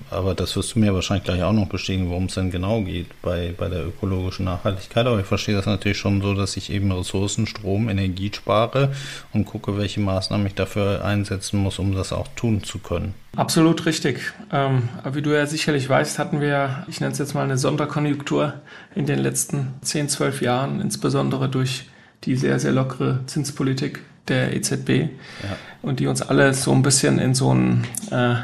aber 0.09 0.35
das 0.35 0.55
wirst 0.55 0.73
du 0.73 0.79
mir 0.79 0.93
wahrscheinlich 0.93 1.25
gleich 1.25 1.43
auch 1.43 1.51
noch 1.51 1.67
bestätigen, 1.67 2.09
worum 2.09 2.25
es 2.25 2.35
denn 2.35 2.49
genau 2.49 2.81
geht 2.81 3.07
bei, 3.21 3.53
bei 3.57 3.67
der 3.67 3.85
ökologischen 3.85 4.45
Nachhaltigkeit. 4.45 5.05
Aber 5.05 5.19
ich 5.19 5.25
verstehe 5.25 5.55
das 5.55 5.65
natürlich 5.65 5.97
schon 5.97 6.21
so, 6.21 6.33
dass 6.33 6.55
ich 6.55 6.71
eben 6.71 6.91
Ressourcen, 6.93 7.45
Strom, 7.45 7.89
Energie 7.89 8.31
spare 8.33 8.93
und 9.33 9.45
gucke, 9.45 9.77
welche 9.77 9.99
Maßnahmen 9.99 10.47
ich 10.47 10.55
dafür 10.55 11.03
einsetzen 11.03 11.59
muss, 11.59 11.77
um 11.77 11.93
das 11.93 12.13
auch 12.13 12.29
tun 12.35 12.63
zu 12.63 12.79
können. 12.79 13.15
Absolut 13.35 13.85
richtig. 13.85 14.31
Ähm, 14.51 14.89
wie 15.11 15.21
du 15.21 15.31
ja 15.35 15.45
sicherlich 15.45 15.89
weißt, 15.89 16.19
hatten 16.19 16.39
wir, 16.39 16.85
ich 16.87 17.01
nenne 17.01 17.11
es 17.11 17.19
jetzt 17.19 17.33
mal 17.33 17.43
eine 17.43 17.57
Sonderkonjunktur 17.57 18.53
in 18.95 19.05
den 19.05 19.19
letzten 19.19 19.73
10, 19.81 20.07
12 20.07 20.41
Jahren, 20.41 20.79
insbesondere 20.79 21.49
durch 21.49 21.85
die 22.23 22.37
sehr, 22.37 22.59
sehr 22.59 22.71
lockere 22.71 23.19
Zinspolitik 23.25 23.99
der 24.27 24.55
EZB 24.55 24.89
ja. 24.89 25.07
und 25.81 25.99
die 25.99 26.07
uns 26.07 26.21
alle 26.21 26.53
so 26.53 26.71
ein 26.71 26.81
bisschen 26.81 27.19
in 27.19 27.33
so 27.33 27.53
ein 27.53 27.83
äh, 28.11 28.35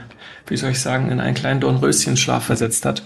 wie 0.50 0.58
soll 0.58 0.72
ich 0.72 0.82
sagen, 0.82 1.10
in 1.12 1.20
einen 1.20 1.36
kleinen 1.36 1.60
Dornröschenschlaf 1.60 2.44
versetzt 2.44 2.86
hat. 2.86 3.04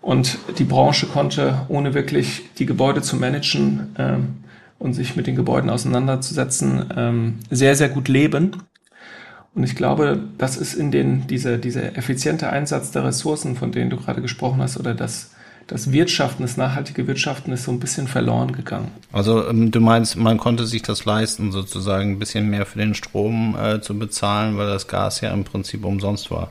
Und 0.00 0.38
die 0.58 0.64
Branche 0.64 1.06
konnte, 1.06 1.62
ohne 1.68 1.94
wirklich 1.94 2.44
die 2.58 2.66
Gebäude 2.66 3.02
zu 3.02 3.16
managen 3.16 3.94
ähm, 3.98 4.36
und 4.78 4.94
sich 4.94 5.16
mit 5.16 5.26
den 5.26 5.36
Gebäuden 5.36 5.68
auseinanderzusetzen, 5.68 6.86
ähm, 6.96 7.38
sehr, 7.50 7.74
sehr 7.74 7.88
gut 7.88 8.08
leben. 8.08 8.52
Und 9.54 9.64
ich 9.64 9.74
glaube, 9.74 10.20
das 10.38 10.56
ist 10.56 10.74
in 10.74 10.90
den, 10.90 11.26
diese, 11.26 11.58
dieser 11.58 11.96
effiziente 11.96 12.50
Einsatz 12.50 12.90
der 12.90 13.04
Ressourcen, 13.04 13.56
von 13.56 13.72
denen 13.72 13.90
du 13.90 13.96
gerade 13.96 14.20
gesprochen 14.22 14.60
hast, 14.60 14.78
oder 14.78 14.94
das, 14.94 15.32
das 15.66 15.92
Wirtschaften, 15.92 16.42
das 16.42 16.56
nachhaltige 16.56 17.06
Wirtschaften 17.06 17.52
ist 17.52 17.64
so 17.64 17.72
ein 17.72 17.80
bisschen 17.80 18.06
verloren 18.06 18.52
gegangen. 18.52 18.90
Also 19.12 19.48
ähm, 19.48 19.70
du 19.70 19.80
meinst, 19.80 20.16
man 20.16 20.38
konnte 20.38 20.66
sich 20.66 20.82
das 20.82 21.04
leisten, 21.04 21.52
sozusagen 21.52 22.12
ein 22.12 22.18
bisschen 22.18 22.48
mehr 22.48 22.66
für 22.66 22.78
den 22.78 22.94
Strom 22.94 23.56
äh, 23.56 23.80
zu 23.80 23.98
bezahlen, 23.98 24.56
weil 24.58 24.68
das 24.68 24.86
Gas 24.86 25.20
ja 25.20 25.32
im 25.32 25.44
Prinzip 25.44 25.84
umsonst 25.84 26.30
war. 26.30 26.50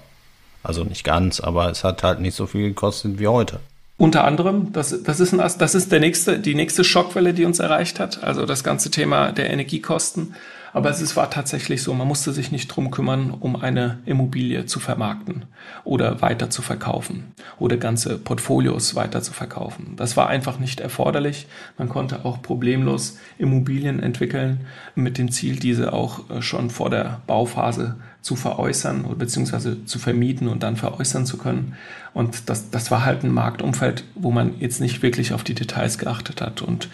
Also 0.64 0.84
nicht 0.84 1.04
ganz, 1.04 1.40
aber 1.40 1.70
es 1.70 1.84
hat 1.84 2.04
halt 2.04 2.20
nicht 2.20 2.36
so 2.36 2.48
viel 2.48 2.70
gekostet 2.70 3.20
wie 3.20 3.28
heute. 3.28 3.60
Unter 3.98 4.26
anderem, 4.26 4.74
das, 4.74 5.04
das, 5.04 5.20
ist, 5.22 5.34
ein, 5.34 5.38
das 5.58 5.74
ist 5.74 5.92
der 5.92 6.02
nächste, 6.02 6.38
die 6.40 6.56
nächste 6.56 6.84
Schockwelle, 6.84 7.34
die 7.34 7.46
uns 7.46 7.60
erreicht 7.60 8.00
hat. 8.00 8.24
Also 8.24 8.46
das 8.46 8.64
ganze 8.64 8.92
Thema 8.92 9.32
der 9.32 9.50
Energiekosten. 9.50 10.36
Aber 10.74 10.90
es 10.90 11.16
war 11.16 11.30
tatsächlich 11.30 11.82
so, 11.82 11.94
man 11.94 12.06
musste 12.06 12.34
sich 12.34 12.52
nicht 12.52 12.68
drum 12.68 12.92
kümmern, 12.92 13.32
um 13.32 13.56
eine 13.56 14.00
Immobilie 14.06 14.66
zu 14.66 14.82
vermarkten 14.82 15.46
oder 15.86 16.22
weiter 16.22 16.50
zu 16.50 16.62
verkaufen 16.62 17.32
oder 17.58 17.78
ganze 17.78 18.18
Portfolios 18.18 18.94
weiter 18.94 19.22
zu 19.22 19.32
verkaufen. 19.32 19.94
Das 19.96 20.18
war 20.18 20.28
einfach 20.28 20.60
nicht 20.60 20.82
erforderlich. 20.82 21.48
Man 21.78 21.88
konnte 21.88 22.26
auch 22.26 22.42
problemlos 22.42 23.20
Immobilien 23.38 24.04
entwickeln 24.04 24.66
mit 24.96 25.18
dem 25.18 25.32
Ziel, 25.32 25.56
diese 25.56 25.94
auch 25.94 26.30
äh, 26.30 26.42
schon 26.42 26.70
vor 26.70 26.90
der 26.90 27.22
Bauphase 27.26 27.96
zu 28.26 28.36
veräußern 28.36 29.06
beziehungsweise 29.20 29.86
zu 29.86 30.00
vermieten 30.00 30.48
und 30.48 30.64
dann 30.64 30.78
veräußern 30.78 31.28
zu 31.28 31.38
können. 31.38 31.76
Und 32.12 32.50
das, 32.50 32.72
das 32.72 32.90
war 32.90 33.06
halt 33.06 33.24
ein 33.24 33.32
Marktumfeld, 33.32 34.04
wo 34.16 34.32
man 34.32 34.60
jetzt 34.60 34.82
nicht 34.82 35.04
wirklich 35.04 35.32
auf 35.32 35.44
die 35.44 35.54
Details 35.54 36.00
geachtet 36.00 36.42
hat. 36.42 36.64
Und 36.64 36.90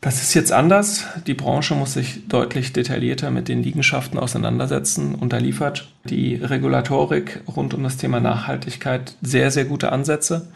das 0.00 0.20
ist 0.20 0.34
jetzt 0.34 0.50
anders. 0.50 1.06
Die 1.28 1.34
Branche 1.34 1.76
muss 1.76 1.92
sich 1.92 2.26
deutlich 2.26 2.72
detaillierter 2.72 3.30
mit 3.30 3.46
den 3.46 3.62
Liegenschaften 3.62 4.18
auseinandersetzen 4.18 5.14
und 5.14 5.32
da 5.32 5.36
liefert 5.36 5.88
die 6.02 6.34
Regulatorik 6.34 7.42
rund 7.46 7.72
um 7.72 7.84
das 7.84 7.96
Thema 7.96 8.18
Nachhaltigkeit 8.18 9.14
sehr, 9.22 9.52
sehr 9.52 9.66
gute 9.66 9.92
Ansätze. 9.92 10.48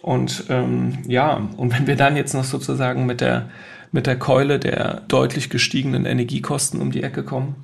Und 0.00 0.44
ähm, 0.48 0.96
ja, 1.06 1.46
und 1.58 1.74
wenn 1.74 1.86
wir 1.86 1.96
dann 1.96 2.16
jetzt 2.16 2.32
noch 2.32 2.44
sozusagen 2.44 3.04
mit 3.04 3.20
der, 3.20 3.50
mit 3.92 4.06
der 4.06 4.18
Keule 4.18 4.58
der 4.58 5.02
deutlich 5.08 5.50
gestiegenen 5.50 6.06
Energiekosten 6.06 6.80
um 6.80 6.90
die 6.90 7.02
Ecke 7.02 7.22
kommen, 7.22 7.56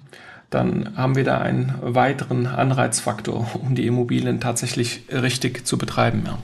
dann 0.50 0.96
haben 0.96 1.16
wir 1.16 1.24
da 1.24 1.38
einen 1.38 1.74
weiteren 1.80 2.46
Anreizfaktor, 2.46 3.50
um 3.54 3.74
die 3.74 3.86
Immobilien 3.86 4.40
tatsächlich 4.40 5.02
richtig 5.10 5.66
zu 5.66 5.76
betreiben. 5.78 6.22
Ja. 6.26 6.38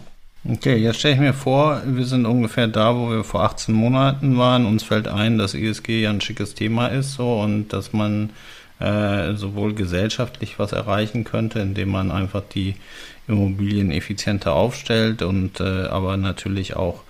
Okay, 0.45 0.77
jetzt 0.77 0.99
stelle 0.99 1.15
ich 1.15 1.21
mir 1.21 1.35
vor, 1.35 1.83
wir 1.87 2.05
sind 2.05 2.27
ungefähr 2.27 2.67
da, 2.67 2.97
wo 2.97 3.11
wir 3.11 3.23
vor 3.23 3.45
18 3.45 3.73
Monaten 3.73 4.37
waren. 4.39 4.67
Uns 4.67 4.83
fällt 4.83 5.07
ein, 5.07 5.39
dass 5.39 5.55
ESG 5.55 6.03
ja 6.03 6.11
ein 6.11 6.21
schickes 6.21 6.55
Thema 6.55 6.89
ist 6.89 7.15
so 7.15 7.41
und 7.41 7.69
dass 7.69 7.93
man 7.93 8.31
äh, 8.81 9.35
sowohl 9.35 9.75
gesellschaftlich 9.75 10.59
was 10.59 10.73
erreichen 10.73 11.23
könnte, 11.23 11.61
indem 11.61 11.91
man 11.91 12.11
einfach 12.11 12.43
die 12.53 12.75
Immobilien 13.29 13.93
effizienter 13.93 14.55
aufstellt 14.55 15.23
und 15.23 15.61
äh, 15.61 15.85
aber 15.87 16.17
natürlich 16.17 16.75
auch 16.75 17.05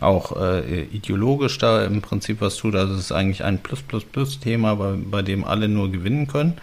auch 0.00 0.40
äh, 0.40 0.82
ideologisch 0.84 1.58
da 1.58 1.84
im 1.84 2.02
Prinzip 2.02 2.40
was 2.40 2.56
tut. 2.56 2.74
Also 2.74 2.94
es 2.94 3.00
ist 3.00 3.12
eigentlich 3.12 3.44
ein 3.44 3.58
Plus-Plus-Plus-Thema, 3.58 4.74
bei, 4.74 4.94
bei 4.96 5.22
dem 5.22 5.44
alle 5.44 5.68
nur 5.68 5.90
gewinnen 5.90 6.26
können. 6.26 6.54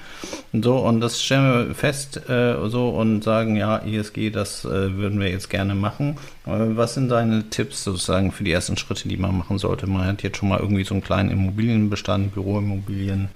Und 0.52 0.66
so, 0.66 0.78
und 0.78 1.00
das 1.00 1.24
stellen 1.24 1.70
wir 1.70 1.76
fest 1.76 2.30
äh, 2.30 2.56
so 2.70 2.90
und 2.90 3.24
sagen, 3.24 3.56
ja, 3.56 3.78
ESG, 3.78 4.32
das 4.32 4.66
äh, 4.66 4.96
würden 4.98 5.20
wir 5.20 5.30
jetzt 5.30 5.50
gerne 5.50 5.76
machen. 5.76 6.18
Äh, 6.46 6.76
was 6.76 6.96
sind 6.96 7.10
deine 7.10 7.50
Tipps 7.50 7.84
sozusagen 7.86 8.32
für 8.32 8.44
die 8.44 8.52
ersten 8.52 8.76
Schritte, 8.76 9.08
die 9.08 9.18
man 9.18 9.38
machen 9.38 9.58
sollte? 9.58 9.88
Man 9.88 10.06
hat 10.06 10.24
jetzt 10.24 10.38
schon 10.38 10.50
mal 10.50 10.60
irgendwie 10.60 10.84
so 10.84 10.94
einen 10.94 11.04
kleinen 11.04 11.32
Immobilienbestand, 11.32 12.34
Büroimmobilien. 12.34 13.30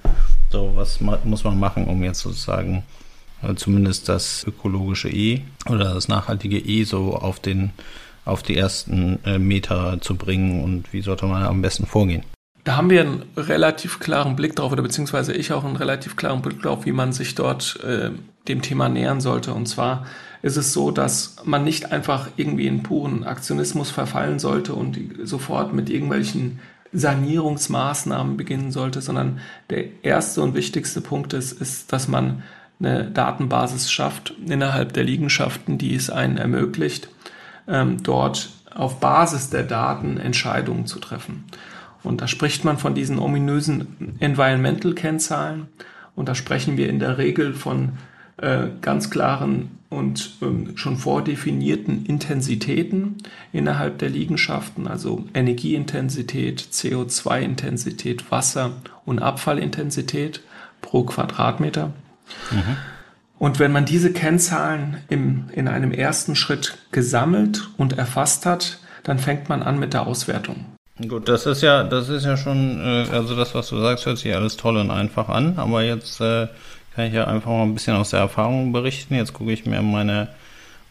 So, 0.52 0.74
was 0.76 1.00
muss 1.02 1.44
man 1.44 1.60
machen, 1.60 1.86
um 1.86 2.04
jetzt 2.04 2.20
sozusagen 2.20 2.84
äh, 3.42 3.56
zumindest 3.56 4.10
das 4.10 4.44
ökologische 4.46 5.10
E 5.10 5.42
oder 5.70 5.94
das 5.94 6.08
nachhaltige 6.08 6.60
E 6.60 6.84
so 6.84 7.16
auf 7.16 7.40
den 7.40 7.72
auf 8.26 8.44
die 8.44 8.58
ersten 8.58 9.20
äh, 9.24 9.38
Meter 9.38 10.00
zu 10.02 10.16
bringen 10.16 10.64
und 10.64 10.92
wie 10.92 11.02
sollte 11.02 11.26
man 11.28 11.44
am 11.44 11.62
besten 11.62 11.86
vorgehen? 11.86 12.24
Da 12.64 12.78
haben 12.78 12.90
wir 12.90 13.02
einen 13.02 13.24
relativ 13.38 14.00
klaren 14.00 14.36
Blick 14.36 14.56
drauf, 14.56 14.72
oder 14.72 14.82
beziehungsweise 14.82 15.34
ich 15.34 15.54
auch 15.54 15.64
einen 15.64 15.76
relativ 15.76 16.16
klaren 16.16 16.42
Blick 16.42 16.64
drauf, 16.64 16.86
wie 16.88 16.92
man 16.92 17.14
sich 17.14 17.36
dort 17.36 17.80
äh, 17.84 18.10
dem 18.48 18.64
Thema 18.64 18.90
nähern 18.90 19.22
sollte. 19.22 19.54
Und 19.54 19.68
zwar 19.68 20.08
ist 20.42 20.58
es 20.58 20.74
so, 20.74 20.90
dass 20.90 21.36
man 21.44 21.64
nicht 21.64 21.92
einfach 21.92 22.30
irgendwie 22.38 22.66
in 22.66 22.82
puren 22.82 23.24
Aktionismus 23.24 23.92
verfallen 23.92 24.40
sollte 24.40 24.74
und 24.74 24.98
sofort 25.24 25.74
mit 25.74 25.92
irgendwelchen 25.92 26.60
Sanierungsmaßnahmen 26.92 28.36
beginnen 28.36 28.72
sollte, 28.72 29.02
sondern 29.02 29.40
der 29.70 30.04
erste 30.04 30.42
und 30.42 30.56
wichtigste 30.56 31.02
Punkt 31.02 31.34
ist, 31.34 31.52
ist, 31.52 31.94
dass 31.94 32.08
man 32.08 32.44
eine 32.80 33.06
Datenbasis 33.06 33.92
schafft 33.92 34.34
innerhalb 34.48 34.94
der 34.94 35.04
Liegenschaften, 35.04 35.78
die 35.78 35.96
es 35.96 36.10
einen 36.10 36.38
ermöglicht, 36.38 37.10
ähm, 37.68 38.04
dort 38.04 38.50
auf 38.74 39.00
Basis 39.00 39.50
der 39.50 39.64
Daten 39.64 40.18
Entscheidungen 40.18 40.86
zu 40.86 41.00
treffen. 41.00 41.46
Und 42.04 42.22
da 42.22 42.28
spricht 42.28 42.64
man 42.64 42.78
von 42.78 42.94
diesen 42.94 43.20
ominösen 43.20 44.16
Environmental-Kennzahlen. 44.20 45.68
Und 46.16 46.30
da 46.30 46.36
sprechen 46.36 46.78
wir 46.78 46.90
in 46.90 47.00
der 47.00 47.18
Regel 47.18 47.54
von 47.54 47.94
äh, 48.38 48.68
ganz 48.82 49.10
klaren 49.10 49.80
und 49.90 50.36
ähm, 50.42 50.76
schon 50.76 50.98
vordefinierten 50.98 52.06
Intensitäten 52.06 53.18
innerhalb 53.54 53.98
der 54.00 54.10
Liegenschaften, 54.10 54.88
also 54.88 55.26
Energieintensität, 55.34 56.60
CO2-Intensität, 56.60 58.30
Wasser- 58.30 58.74
und 59.06 59.20
Abfallintensität 59.22 60.42
pro 60.82 61.04
Quadratmeter. 61.04 61.94
Mhm. 62.52 62.78
Und 63.38 63.60
wenn 63.60 63.72
man 63.72 63.86
diese 63.86 64.14
Kennzahlen 64.14 64.98
im, 65.10 65.46
in 65.54 65.68
einem 65.68 65.92
ersten 65.92 66.36
Schritt 66.36 66.78
gesammelt 66.92 67.68
und 67.78 67.98
erfasst 67.98 68.46
hat, 68.46 68.80
dann 69.04 69.20
fängt 69.20 69.50
man 69.50 69.62
an 69.62 69.78
mit 69.78 69.94
der 69.94 70.08
Auswertung. 70.08 70.66
Gut, 71.08 71.28
das 71.28 71.46
ist 71.46 71.62
ja, 71.62 71.84
das 71.84 72.08
ist 72.08 72.26
ja 72.26 72.38
schon, 72.38 72.80
äh, 72.80 73.08
also 73.12 73.36
das, 73.36 73.54
was 73.54 73.70
du 73.70 73.80
sagst, 73.82 74.06
hört 74.06 74.18
sich 74.18 74.34
alles 74.34 74.56
toll 74.56 74.78
und 74.78 74.92
einfach 74.92 75.28
an, 75.28 75.56
aber 75.58 75.84
jetzt 75.84 76.22
äh, 76.22 76.48
kann 76.96 77.08
ich 77.08 77.14
ja 77.14 77.26
einfach 77.26 77.52
mal 77.52 77.64
ein 77.64 77.74
bisschen 77.74 77.98
aus 77.98 78.12
der 78.12 78.22
Erfahrung 78.22 78.72
berichten. 78.72 79.16
Jetzt 79.16 79.34
gucke 79.34 79.52
ich 79.52 79.66
mir 79.66 79.82
meine, 79.82 80.30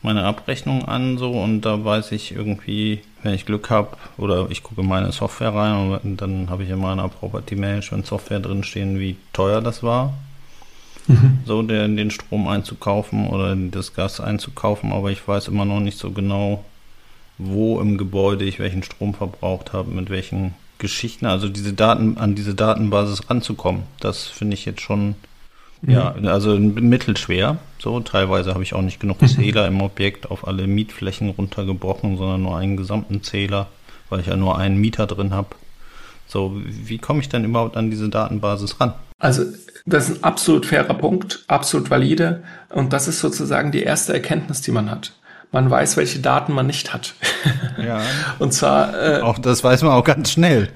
meine 0.02 0.24
Abrechnung 0.24 0.84
an 0.84 1.16
so 1.16 1.30
und 1.30 1.62
da 1.62 1.82
weiß 1.82 2.12
ich 2.12 2.32
irgendwie, 2.32 3.00
wenn 3.22 3.32
ich 3.32 3.46
Glück 3.46 3.70
habe, 3.70 3.96
oder 4.18 4.48
ich 4.50 4.62
gucke 4.62 4.82
meine 4.82 5.10
Software 5.10 5.54
rein 5.54 5.98
und 6.02 6.20
dann 6.20 6.50
habe 6.50 6.64
ich 6.64 6.68
in 6.68 6.80
meiner 6.80 7.08
Property 7.08 7.56
Management 7.56 8.04
Software 8.06 8.40
drin 8.40 8.62
stehen, 8.62 9.00
wie 9.00 9.16
teuer 9.32 9.62
das 9.62 9.82
war 9.82 10.12
mhm. 11.06 11.38
so 11.44 11.62
den, 11.62 11.96
den 11.96 12.10
Strom 12.10 12.48
einzukaufen 12.48 13.28
oder 13.28 13.54
das 13.56 13.94
Gas 13.94 14.20
einzukaufen, 14.20 14.92
aber 14.92 15.10
ich 15.10 15.26
weiß 15.26 15.48
immer 15.48 15.64
noch 15.64 15.80
nicht 15.80 15.98
so 15.98 16.10
genau, 16.10 16.64
wo 17.38 17.80
im 17.80 17.98
Gebäude 17.98 18.44
ich 18.44 18.58
welchen 18.58 18.82
Strom 18.82 19.14
verbraucht 19.14 19.72
habe, 19.72 19.90
mit 19.90 20.10
welchen 20.10 20.54
Geschichten, 20.78 21.26
also 21.26 21.48
diese 21.48 21.72
Daten, 21.72 22.18
an 22.18 22.34
diese 22.34 22.54
Datenbasis 22.54 23.30
ranzukommen. 23.30 23.84
Das 24.00 24.24
finde 24.24 24.54
ich 24.54 24.64
jetzt 24.64 24.80
schon, 24.80 25.14
mhm. 25.82 25.90
ja, 25.90 26.14
also 26.24 26.58
mittelschwer. 26.58 27.58
So, 27.78 28.00
teilweise 28.00 28.52
habe 28.52 28.62
ich 28.62 28.74
auch 28.74 28.82
nicht 28.82 29.00
genug 29.00 29.22
mhm. 29.22 29.28
Zähler 29.28 29.66
im 29.66 29.80
Objekt 29.80 30.30
auf 30.30 30.46
alle 30.46 30.66
Mietflächen 30.66 31.30
runtergebrochen, 31.30 32.16
sondern 32.16 32.42
nur 32.42 32.56
einen 32.56 32.76
gesamten 32.76 33.22
Zähler, 33.22 33.68
weil 34.10 34.20
ich 34.20 34.26
ja 34.26 34.36
nur 34.36 34.58
einen 34.58 34.78
Mieter 34.78 35.06
drin 35.06 35.32
habe. 35.32 35.48
So, 36.34 36.50
wie 36.64 36.98
komme 36.98 37.20
ich 37.20 37.28
denn 37.28 37.44
überhaupt 37.44 37.76
an 37.76 37.90
diese 37.90 38.08
Datenbasis 38.08 38.80
ran? 38.80 38.94
Also, 39.20 39.44
das 39.86 40.08
ist 40.08 40.16
ein 40.16 40.24
absolut 40.24 40.66
fairer 40.66 40.94
Punkt, 40.94 41.44
absolut 41.46 41.90
valide. 41.90 42.42
Und 42.70 42.92
das 42.92 43.06
ist 43.06 43.20
sozusagen 43.20 43.70
die 43.70 43.84
erste 43.84 44.14
Erkenntnis, 44.14 44.60
die 44.60 44.72
man 44.72 44.90
hat. 44.90 45.12
Man 45.54 45.70
weiß, 45.70 45.96
welche 45.96 46.18
Daten 46.18 46.52
man 46.52 46.66
nicht 46.66 46.92
hat. 46.92 47.14
Ja. 47.78 48.02
Und 48.40 48.52
zwar. 48.52 48.92
Äh, 49.00 49.20
auch 49.20 49.38
das 49.38 49.62
weiß 49.62 49.82
man 49.82 49.92
auch 49.92 50.02
ganz 50.02 50.32
schnell. 50.32 50.68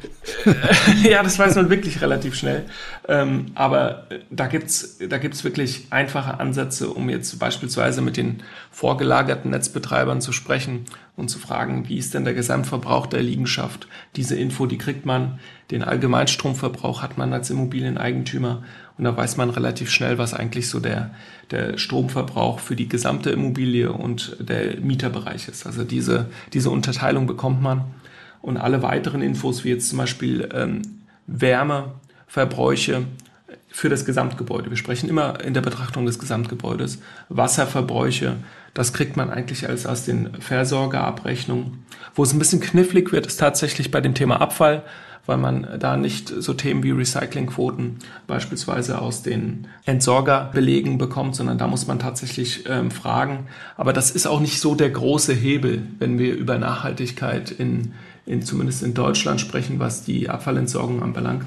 ja, 1.03 1.21
das 1.25 1.37
weiß 1.37 1.57
man 1.57 1.69
wirklich 1.69 2.01
relativ 2.01 2.37
schnell. 2.37 2.65
Ähm, 3.09 3.47
aber 3.57 4.07
da 4.31 4.47
gibt's 4.47 4.99
da 5.09 5.19
gibt's 5.19 5.43
wirklich 5.43 5.89
einfache 5.91 6.39
Ansätze, 6.39 6.91
um 6.91 7.11
jetzt 7.11 7.37
beispielsweise 7.41 8.03
mit 8.03 8.17
den 8.17 8.45
vorgelagerten 8.71 9.51
Netzbetreibern 9.51 10.21
zu 10.21 10.31
sprechen 10.31 10.85
und 11.17 11.29
zu 11.29 11.41
fragen, 11.41 11.89
wie 11.89 11.99
ist 11.99 12.15
denn 12.15 12.25
der 12.25 12.35
Gesamtverbrauch 12.35 13.09
der 13.09 13.25
Liegenschaft? 13.25 13.89
Diese 14.15 14.37
Info, 14.37 14.67
die 14.67 14.79
kriegt 14.79 15.05
man. 15.05 15.41
Den 15.71 15.83
Allgemeinstromverbrauch 15.83 17.03
hat 17.03 17.19
man 17.19 17.33
als 17.33 17.51
Immobilieneigentümer. 17.51 18.63
Und 18.97 19.05
da 19.05 19.17
weiß 19.17 19.37
man 19.37 19.51
relativ 19.51 19.91
schnell, 19.91 20.19
was 20.19 20.33
eigentlich 20.33 20.69
so 20.69 20.81
der, 20.81 21.11
der 21.51 21.77
Stromverbrauch 21.77 22.59
für 22.59 22.75
die 22.75 22.89
gesamte 22.89 23.31
Immobilie 23.31 23.93
und 23.93 24.37
der 24.41 24.81
Mieterbereich 24.81 25.49
ist. 25.49 25.67
Also 25.67 25.85
diese, 25.85 26.27
diese 26.53 26.71
Unterteilung 26.71 27.27
bekommt 27.27 27.63
man. 27.63 27.85
Und 28.41 28.57
alle 28.57 28.83
weiteren 28.83 29.21
Infos, 29.21 29.65
wie 29.65 29.71
jetzt 29.71 29.91
zum 29.91 29.99
Beispiel 29.99 30.49
ähm, 30.55 30.83
Wärmeverbräuche 31.27 33.05
für 33.69 33.89
das 33.89 34.05
Gesamtgebäude. 34.05 34.71
Wir 34.71 34.77
sprechen 34.77 35.09
immer 35.09 35.41
in 35.45 35.55
der 35.55 35.61
Betrachtung 35.61 36.07
des 36.07 36.19
Gesamtgebäudes. 36.19 37.01
Wasserverbräuche, 37.29 38.37
das 38.75 38.93
kriegt 38.93 39.17
man 39.17 39.31
eigentlich 39.31 39.69
alles 39.69 39.87
aus 39.87 40.05
den 40.05 40.41
Versorgerabrechnungen. 40.41 41.85
Wo 42.15 42.23
es 42.23 42.33
ein 42.33 42.39
bisschen 42.39 42.61
knifflig 42.61 43.13
wird, 43.13 43.27
ist 43.27 43.39
tatsächlich 43.39 43.91
bei 43.91 44.01
dem 44.01 44.15
Thema 44.15 44.41
Abfall, 44.41 44.83
weil 45.29 45.37
man 45.37 45.67
da 45.79 45.99
nicht 45.99 46.29
so 46.29 46.55
Themen 46.55 46.83
wie 46.83 46.91
Recyclingquoten 46.91 47.99
beispielsweise 48.27 48.99
aus 48.99 49.23
den 49.23 49.67
Entsorgerbelegen 49.85 50.97
bekommt, 50.97 51.37
sondern 51.37 51.59
da 51.59 51.67
muss 51.67 51.87
man 51.87 51.99
tatsächlich 51.99 52.65
ähm, 52.67 52.91
fragen. 52.91 53.47
Aber 53.77 53.93
das 53.93 54.11
ist 54.11 54.27
auch 54.27 54.41
nicht 54.41 54.59
so 54.59 54.75
der 54.75 54.89
große 54.89 55.35
Hebel, 55.35 55.83
wenn 55.99 56.19
wir 56.19 56.35
über 56.35 56.57
Nachhaltigkeit 56.57 57.51
in, 57.51 57.93
in 58.25 58.41
zumindest 58.41 58.83
in 58.83 58.95
Deutschland 58.95 59.39
sprechen, 59.39 59.79
was 59.79 60.03
die 60.03 60.31
Abfallentsorgung 60.31 61.03
anbelangt 61.03 61.45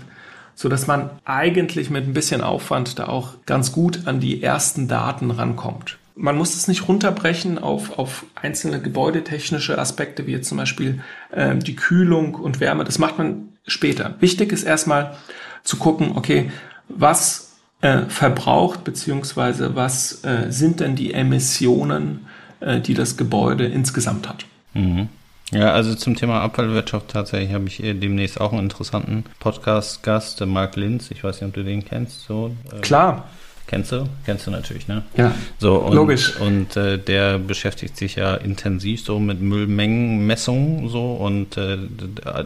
so 0.53 0.69
dass 0.69 0.85
man 0.85 1.09
eigentlich 1.25 1.89
mit 1.89 2.05
ein 2.05 2.13
bisschen 2.13 2.41
Aufwand 2.41 3.00
da 3.00 3.07
auch 3.07 3.33
ganz 3.47 3.71
gut 3.71 4.01
an 4.05 4.19
die 4.19 4.43
ersten 4.43 4.88
Daten 4.88 5.31
rankommt. 5.31 5.97
Man 6.15 6.38
muss 6.38 6.55
es 6.55 6.67
nicht 6.67 6.88
runterbrechen 6.88 7.57
auf, 7.57 7.97
auf 7.97 8.25
einzelne 8.35 8.79
gebäudetechnische 8.79 9.79
Aspekte, 9.79 10.27
wie 10.27 10.33
jetzt 10.33 10.50
zum 10.50 10.59
Beispiel 10.59 11.01
äh, 11.31 11.55
die 11.55 11.75
Kühlung 11.75 12.35
und 12.35 12.59
Wärme. 12.59 12.83
Das 12.83 13.00
macht 13.00 13.17
man 13.17 13.50
später. 13.67 14.15
Wichtig 14.19 14.51
ist 14.51 14.63
erstmal 14.63 15.15
zu 15.63 15.77
gucken, 15.77 16.13
okay, 16.15 16.51
was 16.89 17.57
äh, 17.81 18.03
verbraucht 18.07 18.83
beziehungsweise 18.83 19.75
was 19.75 20.23
äh, 20.23 20.51
sind 20.51 20.79
denn 20.79 20.95
die 20.95 21.13
Emissionen, 21.13 22.27
äh, 22.59 22.79
die 22.79 22.93
das 22.93 23.17
Gebäude 23.17 23.65
insgesamt 23.65 24.29
hat. 24.29 24.45
Mhm. 24.73 25.09
Ja, 25.51 25.73
also 25.73 25.95
zum 25.95 26.15
Thema 26.15 26.41
Abfallwirtschaft 26.41 27.09
tatsächlich 27.09 27.53
habe 27.53 27.67
ich 27.67 27.77
demnächst 27.77 28.39
auch 28.39 28.53
einen 28.53 28.61
interessanten 28.61 29.25
Podcast-Gast, 29.39 30.45
Mark 30.45 30.77
Linz. 30.77 31.11
Ich 31.11 31.25
weiß 31.25 31.41
nicht, 31.41 31.49
ob 31.49 31.53
du 31.53 31.63
den 31.63 31.83
kennst. 31.83 32.21
So, 32.21 32.55
Klar. 32.81 33.27
Kennst 33.71 33.93
du? 33.93 34.03
Kennst 34.25 34.45
du 34.45 34.51
natürlich, 34.51 34.89
ne? 34.89 35.03
Ja. 35.15 35.33
So, 35.57 35.77
und, 35.77 35.93
logisch. 35.93 36.35
Und 36.41 36.75
äh, 36.75 36.97
der 36.97 37.39
beschäftigt 37.39 37.95
sich 37.95 38.15
ja 38.15 38.35
intensiv 38.35 39.01
so 39.01 39.17
mit 39.17 39.39
Müllmengenmessungen 39.39 40.89
so 40.89 41.13
und 41.13 41.55
äh, 41.55 41.77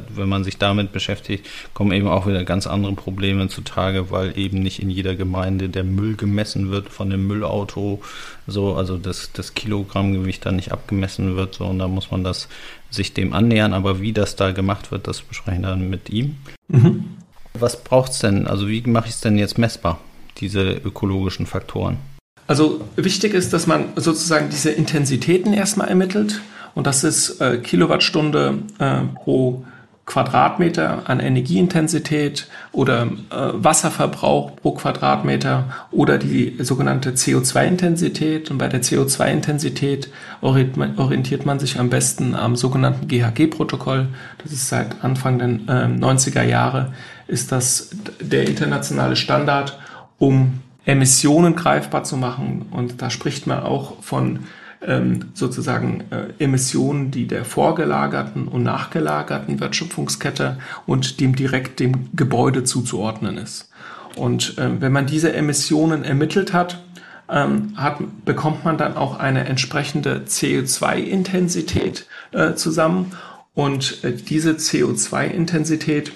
wenn 0.10 0.30
man 0.30 0.44
sich 0.44 0.60
damit 0.60 0.92
beschäftigt, 0.92 1.48
kommen 1.74 1.94
eben 1.94 2.08
auch 2.08 2.28
wieder 2.28 2.44
ganz 2.44 2.68
andere 2.68 2.94
Probleme 2.94 3.48
zutage, 3.48 4.12
weil 4.12 4.38
eben 4.38 4.60
nicht 4.60 4.80
in 4.80 4.92
jeder 4.92 5.16
Gemeinde 5.16 5.68
der 5.68 5.84
Müll 5.84 6.16
gemessen 6.16 6.70
wird 6.70 6.90
von 6.90 7.10
dem 7.10 7.26
Müllauto, 7.26 8.04
so, 8.46 8.76
also 8.76 9.00
das, 9.00 9.32
das 9.34 9.56
Kilogrammgewicht 9.56 10.46
dann 10.46 10.58
nicht 10.58 10.72
abgemessen 10.72 11.36
wird, 11.36 11.56
so 11.56 11.66
und 11.66 11.80
da 11.80 11.88
muss 11.88 12.12
man 12.12 12.24
das 12.24 12.50
sich 12.92 13.16
dem 13.16 13.34
annähern, 13.34 13.74
aber 13.74 14.00
wie 14.00 14.14
das 14.14 14.36
da 14.36 14.52
gemacht 14.52 14.92
wird, 14.92 15.08
das 15.08 15.24
besprechen 15.24 15.64
wir 15.64 15.70
dann 15.70 15.90
mit 15.90 16.12
ihm. 16.12 16.36
Mhm. 16.68 17.06
Was 17.56 17.84
braucht's 17.84 18.20
denn? 18.20 18.46
Also 18.46 18.68
wie 18.68 18.82
mache 18.82 19.08
ich 19.08 19.16
es 19.16 19.22
denn 19.22 19.40
jetzt 19.40 19.58
messbar? 19.58 20.00
Diese 20.38 20.74
ökologischen 20.74 21.46
Faktoren? 21.46 21.98
Also 22.48 22.82
wichtig 22.96 23.34
ist, 23.34 23.54
dass 23.54 23.66
man 23.66 23.86
sozusagen 23.96 24.50
diese 24.50 24.72
Intensitäten 24.72 25.54
erstmal 25.54 25.88
ermittelt 25.88 26.42
und 26.76 26.86
das 26.86 27.04
ist 27.04 27.42
äh, 27.42 27.58
Kilowattstunde 27.58 28.60
äh, 28.80 29.02
pro 29.16 29.66
Quadratmeter 30.06 31.10
an 31.10 31.20
Energieintensität 31.20 32.48
oder 32.72 33.04
äh, 33.04 33.08
Wasserverbrauch 33.32 34.56
pro 34.56 34.74
Quadratmeter 34.74 35.88
oder 35.90 36.20
die 36.20 36.58
sogenannte 36.60 37.12
CO2-Intensität. 37.12 38.52
Und 38.52 38.60
bei 38.60 38.68
der 38.68 38.84
CO2-Intensität 38.84 40.10
orientiert 40.42 41.48
man 41.48 41.58
sich 41.58 41.80
am 41.80 41.90
besten 41.90 42.36
am 42.36 42.56
sogenannten 42.56 43.08
GHG-Protokoll. 43.08 44.10
Das 44.44 44.52
ist 44.52 44.70
seit 44.70 45.04
Anfang 45.04 45.40
der 45.40 45.50
90er 45.50 46.44
ähm, 46.44 46.50
Jahre 46.50 46.94
ist 47.28 47.52
das 47.52 47.90
der 48.20 48.48
internationale 48.48 49.16
Standard 49.16 49.80
um 50.18 50.62
Emissionen 50.86 51.56
greifbar 51.56 52.04
zu 52.04 52.18
machen. 52.18 52.68
Und 52.72 53.02
da 53.02 53.10
spricht 53.10 53.48
man 53.48 53.64
auch 53.64 54.02
von 54.04 54.40
ähm, 54.86 55.26
sozusagen 55.34 56.04
äh, 56.12 56.44
Emissionen, 56.44 57.12
die 57.12 57.28
der 57.28 57.46
vorgelagerten 57.46 58.48
und 58.48 58.64
nachgelagerten 58.64 59.60
Wertschöpfungskette 59.60 60.58
und 60.86 61.20
dem 61.20 61.36
direkt 61.36 61.80
dem 61.80 62.10
Gebäude 62.16 62.64
zuzuordnen 62.64 63.38
ist. 63.38 63.70
Und 64.16 64.58
äh, 64.58 64.70
wenn 64.80 64.92
man 64.92 65.08
diese 65.08 65.34
Emissionen 65.34 66.04
ermittelt 66.04 66.54
hat, 66.54 66.84
ähm, 67.30 67.74
hat, 67.76 67.98
bekommt 68.24 68.64
man 68.64 68.78
dann 68.78 68.96
auch 68.96 69.18
eine 69.20 69.46
entsprechende 69.46 70.24
CO2-Intensität 70.28 72.06
äh, 72.32 72.54
zusammen. 72.54 73.14
Und 73.54 74.04
äh, 74.04 74.14
diese 74.14 74.52
CO2-Intensität 74.52 76.10
ähm, 76.10 76.14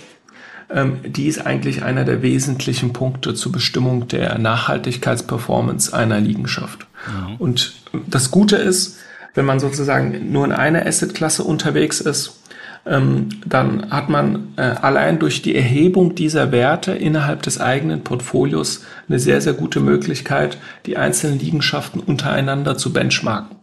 die 0.71 1.27
ist 1.27 1.45
eigentlich 1.45 1.83
einer 1.83 2.05
der 2.05 2.21
wesentlichen 2.21 2.93
Punkte 2.93 3.33
zur 3.33 3.51
Bestimmung 3.51 4.07
der 4.07 4.37
Nachhaltigkeitsperformance 4.37 5.93
einer 5.93 6.19
Liegenschaft. 6.19 6.85
Mhm. 7.07 7.35
Und 7.37 7.73
das 8.07 8.29
Gute 8.29 8.55
ist, 8.55 8.99
wenn 9.33 9.45
man 9.45 9.59
sozusagen 9.59 10.31
nur 10.31 10.45
in 10.45 10.51
einer 10.51 10.85
Assetklasse 10.85 11.43
unterwegs 11.43 12.01
ist, 12.01 12.39
ähm, 12.85 13.29
dann 13.45 13.89
hat 13.89 14.09
man 14.09 14.53
äh, 14.57 14.61
allein 14.61 15.19
durch 15.19 15.41
die 15.41 15.55
Erhebung 15.55 16.15
dieser 16.15 16.51
Werte 16.51 16.91
innerhalb 16.91 17.41
des 17.41 17.59
eigenen 17.59 18.03
Portfolios 18.03 18.85
eine 19.07 19.19
sehr, 19.19 19.41
sehr 19.41 19.53
gute 19.53 19.79
Möglichkeit, 19.79 20.57
die 20.85 20.97
einzelnen 20.97 21.39
Liegenschaften 21.39 21.99
untereinander 21.99 22.77
zu 22.77 22.93
benchmarken. 22.93 23.57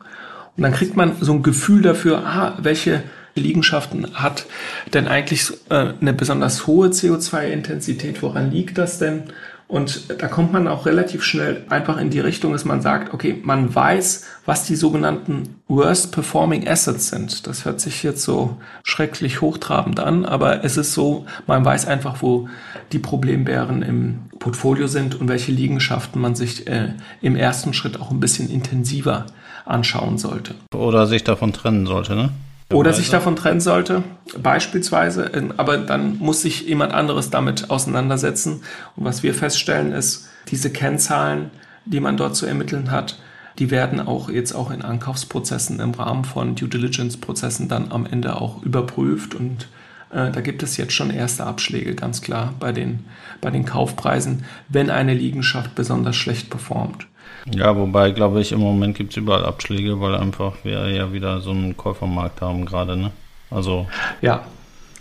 Und 0.57 0.63
dann 0.63 0.73
kriegt 0.73 0.97
man 0.97 1.17
so 1.21 1.33
ein 1.33 1.43
Gefühl 1.43 1.83
dafür, 1.83 2.27
ah, 2.27 2.59
welche 2.61 3.03
Liegenschaften 3.41 4.15
hat 4.15 4.47
denn 4.95 5.09
eigentlich 5.09 5.51
äh, 5.69 5.93
eine 6.01 6.13
besonders 6.13 6.67
hohe 6.67 6.89
CO2-Intensität? 6.89 8.23
Woran 8.23 8.51
liegt 8.51 8.79
das 8.79 8.99
denn? 8.99 9.25
Und 9.69 10.23
da 10.23 10.29
kommt 10.29 10.53
man 10.53 10.69
auch 10.69 10.87
relativ 10.87 11.25
schnell 11.25 11.65
einfach 11.69 11.99
in 11.99 12.11
die 12.11 12.21
Richtung, 12.21 12.53
dass 12.53 12.65
man 12.65 12.81
sagt, 12.81 13.13
okay, 13.13 13.41
man 13.43 13.75
weiß, 13.75 14.25
was 14.45 14.65
die 14.65 14.77
sogenannten 14.77 15.57
Worst 15.67 16.13
Performing 16.13 16.69
Assets 16.69 17.09
sind. 17.09 17.49
Das 17.49 17.65
hört 17.65 17.81
sich 17.81 18.05
jetzt 18.05 18.23
so 18.23 18.59
schrecklich 18.85 19.41
hochtrabend 19.41 19.99
an, 19.99 20.25
aber 20.25 20.65
es 20.65 20.77
ist 20.77 20.95
so, 20.95 21.27
man 21.49 21.65
weiß 21.65 21.87
einfach, 21.87 22.23
wo 22.23 22.49
die 22.93 23.01
Problembären 23.01 23.83
im 23.83 24.21
Portfolio 24.39 24.87
sind 24.87 25.21
und 25.21 25.27
welche 25.29 25.51
Liegenschaften 25.51 26.21
man 26.21 26.37
sich 26.37 26.69
äh, 26.69 26.93
im 27.21 27.35
ersten 27.35 27.73
Schritt 27.73 28.01
auch 28.01 28.13
ein 28.13 28.21
bisschen 28.21 28.49
intensiver 28.49 29.27
anschauen 29.65 30.17
sollte. 30.17 30.55
Oder 30.73 31.09
sich 31.09 31.25
davon 31.25 31.53
trennen 31.53 31.87
sollte, 31.87 32.15
ne? 32.15 32.31
Oder 32.73 32.93
sich 32.93 33.11
davon 33.11 33.37
trennen 33.37 33.61
sollte, 33.61 34.03
beispielsweise. 34.43 35.31
Aber 35.57 35.79
dann 35.79 36.19
muss 36.19 36.43
sich 36.43 36.63
jemand 36.67 36.93
anderes 36.93 37.31
damit 37.31 37.71
auseinandersetzen. 37.71 38.63
Und 38.97 39.05
was 39.05 39.23
wir 39.23 39.35
feststellen 39.35 39.93
ist, 39.93 40.29
diese 40.49 40.71
Kennzahlen, 40.71 41.51
die 41.85 42.01
man 42.01 42.17
dort 42.17 42.35
zu 42.35 42.47
ermitteln 42.47 42.91
hat, 42.91 43.21
die 43.59 43.71
werden 43.71 44.01
auch 44.01 44.29
jetzt 44.29 44.53
auch 44.53 44.71
in 44.71 44.83
Ankaufsprozessen 44.83 45.81
im 45.81 45.93
Rahmen 45.93 46.25
von 46.25 46.57
Due 46.57 46.69
Diligence 46.69 47.17
Prozessen 47.17 47.69
dann 47.69 47.93
am 47.93 48.05
Ende 48.05 48.41
auch 48.41 48.63
überprüft 48.63 49.35
und 49.35 49.69
äh, 50.11 50.31
da 50.31 50.41
gibt 50.41 50.63
es 50.63 50.77
jetzt 50.77 50.93
schon 50.93 51.11
erste 51.11 51.45
Abschläge, 51.45 51.95
ganz 51.95 52.21
klar, 52.21 52.55
bei 52.59 52.73
den, 52.73 53.07
bei 53.41 53.51
den 53.51 53.65
Kaufpreisen, 53.65 54.45
wenn 54.69 54.91
eine 54.91 55.15
Liegenschaft 55.15 55.75
besonders 55.75 56.17
schlecht 56.17 56.51
performt. 56.51 57.07
Ja, 57.55 57.77
wobei, 57.77 58.11
glaube 58.11 58.41
ich, 58.41 58.53
im 58.53 58.61
Moment 58.61 58.97
gibt 58.97 59.13
es 59.13 59.17
überall 59.17 59.45
Abschläge, 59.45 60.01
weil 60.01 60.17
einfach 60.17 60.55
wir 60.65 60.91
ja 60.91 61.13
wieder 61.13 61.41
so 61.41 61.51
einen 61.51 61.77
Käufermarkt 61.77 62.41
haben 62.41 62.67
gerade, 62.67 62.97
ne? 62.97 63.13
Also. 63.51 63.87
Ja, 64.21 64.45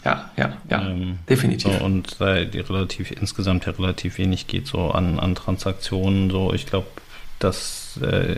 ja, 0.06 0.30
ja, 0.38 0.54
ja, 0.70 0.88
ähm, 0.88 1.18
definitiv. 1.28 1.74
So, 1.74 1.84
und 1.84 2.22
da 2.22 2.44
die 2.44 2.60
relativ, 2.60 3.12
insgesamt 3.12 3.66
ja 3.66 3.72
relativ 3.72 4.20
wenig 4.20 4.46
geht 4.46 4.68
so 4.68 4.92
an, 4.92 5.20
an 5.20 5.34
Transaktionen, 5.34 6.30
so, 6.30 6.54
ich 6.54 6.68
glaube, 6.68 6.88
dass 7.40 8.00
äh, 8.04 8.38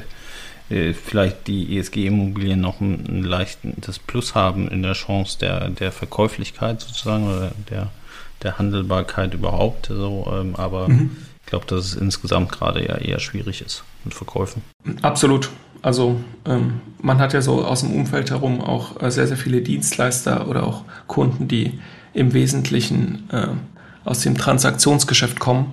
äh 0.73 0.93
vielleicht 0.93 1.47
die 1.47 1.77
ESG-Immobilien 1.77 2.61
noch 2.61 2.79
ein, 2.79 3.05
ein 3.09 3.23
leichtes 3.23 3.99
Plus 3.99 4.33
haben 4.33 4.69
in 4.69 4.81
der 4.81 4.93
Chance 4.93 5.39
der, 5.39 5.69
der 5.69 5.91
Verkäuflichkeit 5.91 6.79
sozusagen 6.79 7.27
oder 7.27 7.51
der, 7.69 7.89
der 8.43 8.57
Handelbarkeit 8.57 9.33
überhaupt, 9.33 9.87
so, 9.87 10.33
ähm, 10.33 10.55
aber 10.55 10.87
mhm. 10.87 11.17
Ich 11.47 11.49
glaube, 11.49 11.65
dass 11.65 11.85
es 11.85 11.95
insgesamt 11.95 12.51
gerade 12.51 12.85
ja 12.85 12.97
eher 12.97 13.19
schwierig 13.19 13.61
ist 13.61 13.85
mit 14.03 14.13
Verkäufen. 14.13 14.63
Absolut. 15.01 15.49
Also 15.81 16.19
ähm, 16.43 16.81
man 17.01 17.19
hat 17.19 17.31
ja 17.31 17.41
so 17.41 17.63
aus 17.63 17.79
dem 17.79 17.95
Umfeld 17.95 18.31
herum 18.31 18.59
auch 18.59 19.01
äh, 19.01 19.09
sehr, 19.09 19.27
sehr 19.27 19.37
viele 19.37 19.61
Dienstleister 19.61 20.49
oder 20.49 20.67
auch 20.67 20.83
Kunden, 21.07 21.47
die 21.47 21.79
im 22.13 22.33
Wesentlichen 22.33 23.29
äh, 23.31 23.47
aus 24.03 24.19
dem 24.19 24.37
Transaktionsgeschäft 24.37 25.39
kommen. 25.39 25.71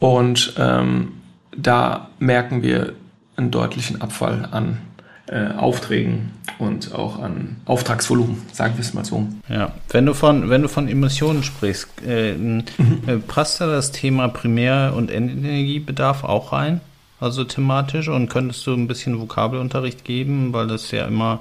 Und 0.00 0.52
ähm, 0.58 1.12
da 1.56 2.10
merken 2.18 2.62
wir 2.62 2.92
einen 3.36 3.50
deutlichen 3.50 4.02
Abfall 4.02 4.46
an 4.50 4.82
äh, 5.28 5.48
Aufträgen 5.56 6.32
und 6.58 6.94
auch 6.94 7.18
an 7.18 7.56
Auftragsvolumen, 7.64 8.42
sagen 8.52 8.74
wir 8.76 8.82
es 8.82 8.94
mal 8.94 9.04
so. 9.04 9.26
Ja, 9.48 9.72
wenn 9.90 10.06
du 10.06 10.14
von, 10.14 10.48
wenn 10.50 10.62
du 10.62 10.68
von 10.68 10.88
Emissionen 10.88 11.42
sprichst, 11.42 11.88
äh, 12.06 12.34
mhm. 12.34 12.64
Äh, 13.06 13.16
passt 13.16 13.60
da 13.60 13.66
das 13.66 13.92
Thema 13.92 14.28
Primär- 14.28 14.94
und 14.94 15.10
Endenergiebedarf 15.10 16.24
auch 16.24 16.52
rein? 16.52 16.80
also 17.20 17.44
thematisch 17.44 18.08
und 18.08 18.28
könntest 18.28 18.66
du 18.66 18.74
ein 18.74 18.88
bisschen 18.88 19.18
Vokabelunterricht 19.20 20.04
geben, 20.04 20.52
weil 20.52 20.66
das 20.66 20.90
ja 20.90 21.06
immer, 21.06 21.40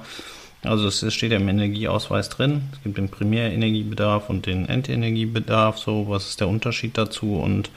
also 0.64 0.88
es 0.88 1.14
steht 1.14 1.32
ja 1.32 1.38
im 1.38 1.50
Energieausweis 1.50 2.30
drin, 2.30 2.64
es 2.74 2.82
gibt 2.84 2.98
den 2.98 3.10
Primärenergiebedarf 3.10 4.30
und 4.30 4.46
den 4.46 4.68
Endenergiebedarf, 4.68 5.78
so, 5.78 6.08
was 6.08 6.30
ist 6.30 6.40
der 6.40 6.48
Unterschied 6.48 6.98
dazu 6.98 7.36
und 7.36 7.70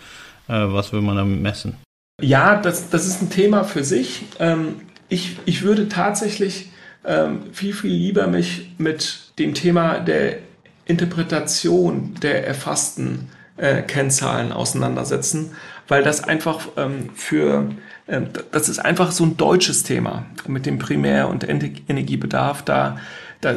äh, 0.48 0.64
was 0.66 0.92
will 0.92 1.00
man 1.00 1.16
damit 1.16 1.40
messen? 1.40 1.76
Ja, 2.20 2.56
das, 2.56 2.90
das 2.90 3.06
ist 3.06 3.22
ein 3.22 3.30
Thema 3.30 3.62
für 3.64 3.84
sich. 3.84 4.24
Ähm, 4.40 4.76
ich, 5.08 5.38
ich 5.44 5.62
würde 5.62 5.88
tatsächlich 5.88 6.70
ähm, 7.04 7.42
viel, 7.52 7.72
viel 7.72 7.92
lieber 7.92 8.26
mich 8.26 8.74
mit 8.78 9.32
dem 9.38 9.54
Thema 9.54 10.00
der 10.00 10.38
Interpretation 10.86 12.14
der 12.22 12.46
erfassten 12.46 13.28
äh, 13.56 13.82
Kennzahlen 13.82 14.52
auseinandersetzen, 14.52 15.52
weil 15.86 16.02
das 16.02 16.24
einfach 16.24 16.68
ähm, 16.76 17.10
für 17.14 17.70
äh, 18.06 18.22
das 18.50 18.68
ist 18.68 18.78
einfach 18.78 19.12
so 19.12 19.24
ein 19.24 19.36
deutsches 19.36 19.84
Thema 19.84 20.26
mit 20.46 20.66
dem 20.66 20.78
Primär- 20.78 21.28
und 21.28 21.46
Energiebedarf. 21.48 22.62
Da, 22.62 22.98
da, 23.40 23.54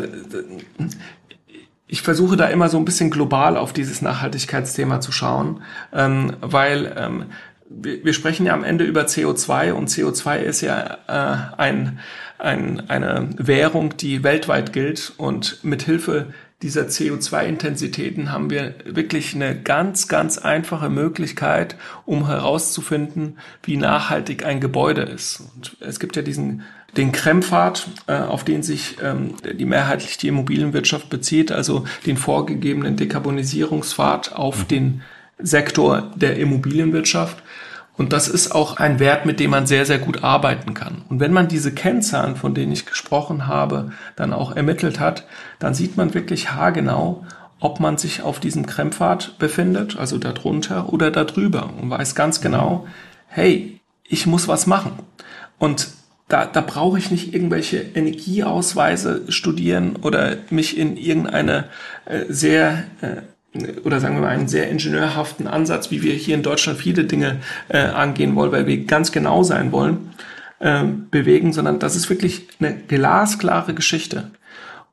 ich 1.88 2.02
versuche 2.02 2.38
da 2.38 2.48
immer 2.48 2.70
so 2.70 2.78
ein 2.78 2.86
bisschen 2.86 3.10
global 3.10 3.58
auf 3.58 3.74
dieses 3.74 4.02
Nachhaltigkeitsthema 4.02 5.02
zu 5.02 5.12
schauen, 5.12 5.62
ähm, 5.94 6.34
weil 6.42 6.94
ähm, 6.98 7.26
wir, 7.81 8.03
wir 8.03 8.13
sprechen 8.13 8.45
ja 8.45 8.53
am 8.53 8.63
Ende 8.63 8.84
über 8.84 9.03
CO2 9.03 9.71
und 9.73 9.89
CO2 9.89 10.38
ist 10.38 10.62
ja 10.62 10.97
äh, 11.07 11.57
ein, 11.57 11.99
ein, 12.38 12.89
eine 12.89 13.29
Währung, 13.38 13.95
die 13.97 14.23
weltweit 14.23 14.73
gilt 14.73 15.13
und 15.17 15.63
mit 15.63 15.84
Hilfe 15.84 16.34
dieser 16.62 16.84
CO2-Intensitäten 16.84 18.31
haben 18.31 18.51
wir 18.51 18.75
wirklich 18.86 19.34
eine 19.34 19.60
ganz, 19.60 20.07
ganz 20.07 20.38
einfache 20.38 20.89
Möglichkeit, 20.89 21.75
um 22.05 22.27
herauszufinden, 22.27 23.39
wie 23.63 23.77
nachhaltig 23.77 24.45
ein 24.45 24.60
Gebäude 24.60 25.01
ist. 25.01 25.41
Und 25.55 25.77
es 25.79 25.99
gibt 25.99 26.15
ja 26.15 26.21
diesen 26.21 26.63
den 26.97 27.13
Krempfad, 27.13 27.88
äh, 28.07 28.17
auf 28.17 28.43
den 28.43 28.63
sich 28.63 28.97
ähm, 29.01 29.36
die 29.57 29.65
mehrheitlich 29.65 30.17
die 30.17 30.27
Immobilienwirtschaft 30.27 31.10
bezieht, 31.10 31.51
also 31.51 31.86
den 32.05 32.17
vorgegebenen 32.17 32.97
Dekarbonisierungspfad 32.97 34.34
auf 34.34 34.65
den 34.65 35.01
Sektor 35.43 36.12
der 36.15 36.38
Immobilienwirtschaft. 36.38 37.43
Und 37.97 38.13
das 38.13 38.27
ist 38.27 38.56
auch 38.56 38.77
ein 38.77 38.99
Wert, 38.99 39.25
mit 39.25 39.39
dem 39.39 39.51
man 39.51 39.67
sehr, 39.67 39.86
sehr 39.86 39.99
gut 39.99 40.23
arbeiten 40.23 40.73
kann. 40.73 41.04
Und 41.10 41.19
wenn 41.19 41.34
man 41.34 41.47
diese 41.47 41.73
Kennzahlen, 41.73 42.36
von 42.36 42.54
denen 42.54 42.71
ich 42.71 42.86
gesprochen 42.86 43.47
habe, 43.47 43.91
dann 44.15 44.34
auch 44.34 44.56
ermittelt 44.56 44.99
hat, 44.99 45.25
dann 45.60 45.73
sieht 45.73 45.97
man 45.97 46.13
wirklich 46.13 46.51
haargenau, 46.51 47.25
ob 47.60 47.80
man 47.80 47.97
sich 47.97 48.23
auf 48.23 48.39
diesem 48.39 48.65
Krempfad 48.65 49.38
befindet, 49.38 49.97
also 49.97 50.17
darunter 50.17 50.91
oder 50.91 51.12
darüber 51.12 51.69
und 51.80 51.89
weiß 51.89 52.15
ganz 52.15 52.41
genau, 52.41 52.88
hey, 53.27 53.80
ich 54.04 54.25
muss 54.25 54.47
was 54.47 54.65
machen. 54.67 54.93
Und 55.60 55.89
da, 56.27 56.45
da 56.45 56.62
brauche 56.62 56.97
ich 56.97 57.12
nicht 57.12 57.34
irgendwelche 57.34 57.77
Energieausweise 57.77 59.23
studieren 59.30 59.97
oder 59.97 60.38
mich 60.49 60.77
in 60.77 60.97
irgendeine 60.97 61.65
äh, 62.06 62.23
sehr 62.30 62.86
äh, 63.01 63.21
oder 63.84 64.00
sagen 64.00 64.16
wir 64.16 64.22
mal 64.22 64.30
einen 64.30 64.48
sehr 64.48 64.70
ingenieurhaften 64.70 65.48
Ansatz, 65.48 65.92
wie 65.92 66.02
wir 66.02 66.14
hier 66.14 66.36
in 66.36 66.44
Deutschland 66.44 66.80
viele 66.80 67.04
Dinge 67.04 67.38
äh, 67.68 67.80
angehen 67.80 68.36
wollen, 68.36 68.52
weil 68.52 68.66
wir 68.66 68.86
ganz 68.86 69.12
genau 69.12 69.44
sein 69.44 69.72
wollen, 69.72 70.12
äh, 70.60 70.84
bewegen, 70.86 71.52
sondern 71.52 71.80
das 71.80 71.96
ist 71.96 72.10
wirklich 72.10 72.48
eine 72.60 72.76
glasklare 72.76 73.74
Geschichte. 73.74 74.32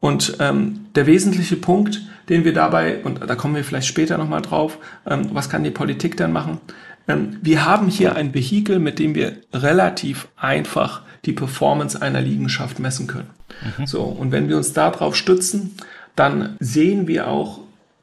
Und 0.00 0.36
ähm, 0.40 0.86
der 0.94 1.06
wesentliche 1.06 1.56
Punkt, 1.56 2.02
den 2.28 2.44
wir 2.44 2.52
dabei, 2.52 3.02
und 3.04 3.20
da 3.26 3.34
kommen 3.34 3.54
wir 3.56 3.64
vielleicht 3.64 3.88
später 3.88 4.18
nochmal 4.18 4.42
drauf, 4.42 4.78
ähm, 5.08 5.28
was 5.32 5.48
kann 5.48 5.64
die 5.64 5.70
Politik 5.70 6.16
denn 6.16 6.32
machen? 6.32 6.60
Ähm, 7.08 7.38
wir 7.42 7.64
haben 7.64 7.88
hier 7.88 8.16
ein 8.16 8.34
Vehikel, 8.34 8.78
mit 8.78 8.98
dem 8.98 9.14
wir 9.14 9.36
relativ 9.52 10.28
einfach 10.36 11.02
die 11.24 11.32
Performance 11.32 12.00
einer 12.00 12.20
Liegenschaft 12.20 12.78
messen 12.78 13.06
können. 13.06 13.30
Mhm. 13.78 13.86
So, 13.86 14.02
und 14.02 14.30
wenn 14.30 14.48
wir 14.48 14.56
uns 14.56 14.72
darauf 14.72 15.16
stützen, 15.16 15.74
dann 16.14 16.56
sehen 16.60 17.08
wir 17.08 17.28
auch, 17.28 17.60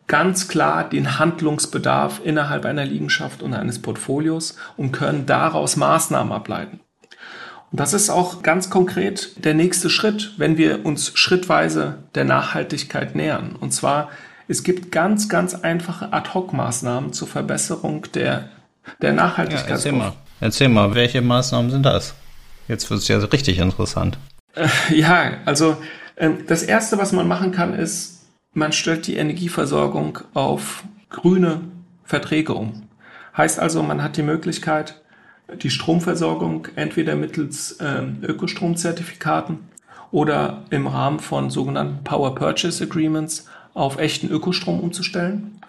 ganz 0.08 0.48
klar 0.48 0.88
den 0.88 1.20
Handlungsbedarf 1.20 2.22
innerhalb 2.24 2.66
einer 2.66 2.86
Liegenschaft 2.86 3.42
und 3.42 3.54
eines 3.54 3.82
Portfolios 3.82 4.56
und 4.78 4.92
können 4.92 5.26
daraus 5.26 5.76
Maßnahmen 5.76 6.32
ableiten. 6.32 6.80
Und 7.72 7.80
das 7.80 7.94
ist 7.94 8.10
auch 8.10 8.44
ganz 8.44 8.70
konkret 8.70 9.44
der 9.44 9.54
nächste 9.54 9.90
Schritt, 9.90 10.34
wenn 10.38 10.58
wir 10.58 10.86
uns 10.86 11.12
schrittweise 11.16 11.98
der 12.14 12.24
Nachhaltigkeit 12.24 13.16
nähern. 13.16 13.56
Und 13.60 13.74
zwar, 13.74 14.10
es 14.48 14.64
gibt 14.64 14.92
ganz, 14.92 15.28
ganz 15.28 15.56
einfache 15.56 16.14
Ad-Hoc-Maßnahmen 16.14 17.12
zur 17.12 17.28
Verbesserung 17.28 18.06
der, 18.14 18.50
der 19.02 19.14
Nachhaltigkeit. 19.14 19.68
Ja, 19.68 19.76
erzähl, 19.76 19.92
mal. 19.92 20.14
erzähl 20.40 20.70
mal, 20.70 20.94
welche 20.96 21.22
Maßnahmen 21.22 21.72
sind 21.72 21.84
das? 21.84 22.14
Jetzt 22.68 22.90
wird 22.90 23.02
es 23.02 23.08
ja 23.08 23.18
richtig 23.18 23.58
interessant. 23.58 24.18
Äh, 24.54 24.68
ja, 24.94 25.32
also 25.46 25.76
äh, 26.16 26.30
das 26.48 26.64
Erste, 26.64 26.98
was 26.98 27.12
man 27.12 27.28
machen 27.28 27.52
kann, 27.52 27.74
ist, 27.74 28.15
man 28.56 28.72
stellt 28.72 29.06
die 29.06 29.18
Energieversorgung 29.18 30.20
auf 30.34 30.84
grüne 31.10 31.62
Verträge 32.04 32.54
um. 32.54 32.84
Heißt 33.38 33.60
also, 33.60 33.84
man 33.84 34.02
hat 34.02 34.18
die 34.18 34.24
Möglichkeit, 34.24 35.02
die 35.62 35.70
Stromversorgung 35.70 36.70
entweder 36.76 37.16
mittels 37.16 37.78
ähm, 37.82 38.20
Ökostromzertifikaten 38.24 39.60
oder 40.12 40.64
im 40.70 40.88
Rahmen 40.88 41.20
von 41.20 41.50
sogenannten 41.50 42.04
Power 42.04 42.34
Purchase 42.34 42.86
Agreements 42.86 43.48
auf 43.74 44.00
echten 44.00 44.30
Ökostrom 44.30 44.80
umzustellen. 44.80 45.60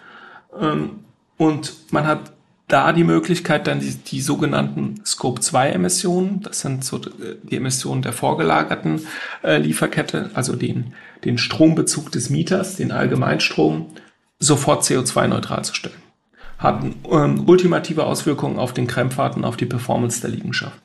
Ähm, 0.58 1.00
und 1.36 1.74
man 1.90 2.06
hat 2.06 2.32
da 2.68 2.92
die 2.92 3.04
Möglichkeit, 3.04 3.66
dann 3.66 3.80
die, 3.80 3.96
die 3.96 4.20
sogenannten 4.20 5.00
Scope-2-Emissionen, 5.04 6.40
das 6.42 6.60
sind 6.60 6.84
so 6.84 6.98
die 6.98 7.56
Emissionen 7.56 8.02
der 8.02 8.12
vorgelagerten 8.12 9.06
äh, 9.42 9.58
Lieferkette, 9.58 10.30
also 10.34 10.54
den, 10.56 10.94
den 11.24 11.38
Strombezug 11.38 12.12
des 12.12 12.30
Mieters, 12.30 12.76
den 12.76 12.92
Allgemeinstrom, 12.92 13.86
sofort 14.38 14.84
CO2-neutral 14.84 15.64
zu 15.64 15.74
stellen. 15.74 15.94
Hat 16.58 16.82
ähm, 17.10 17.44
ultimative 17.46 18.04
Auswirkungen 18.04 18.58
auf 18.58 18.72
den 18.72 18.86
Krempfahrten, 18.86 19.44
auf 19.44 19.56
die 19.56 19.66
Performance 19.66 20.20
der 20.20 20.30
Liegenschaft. 20.30 20.80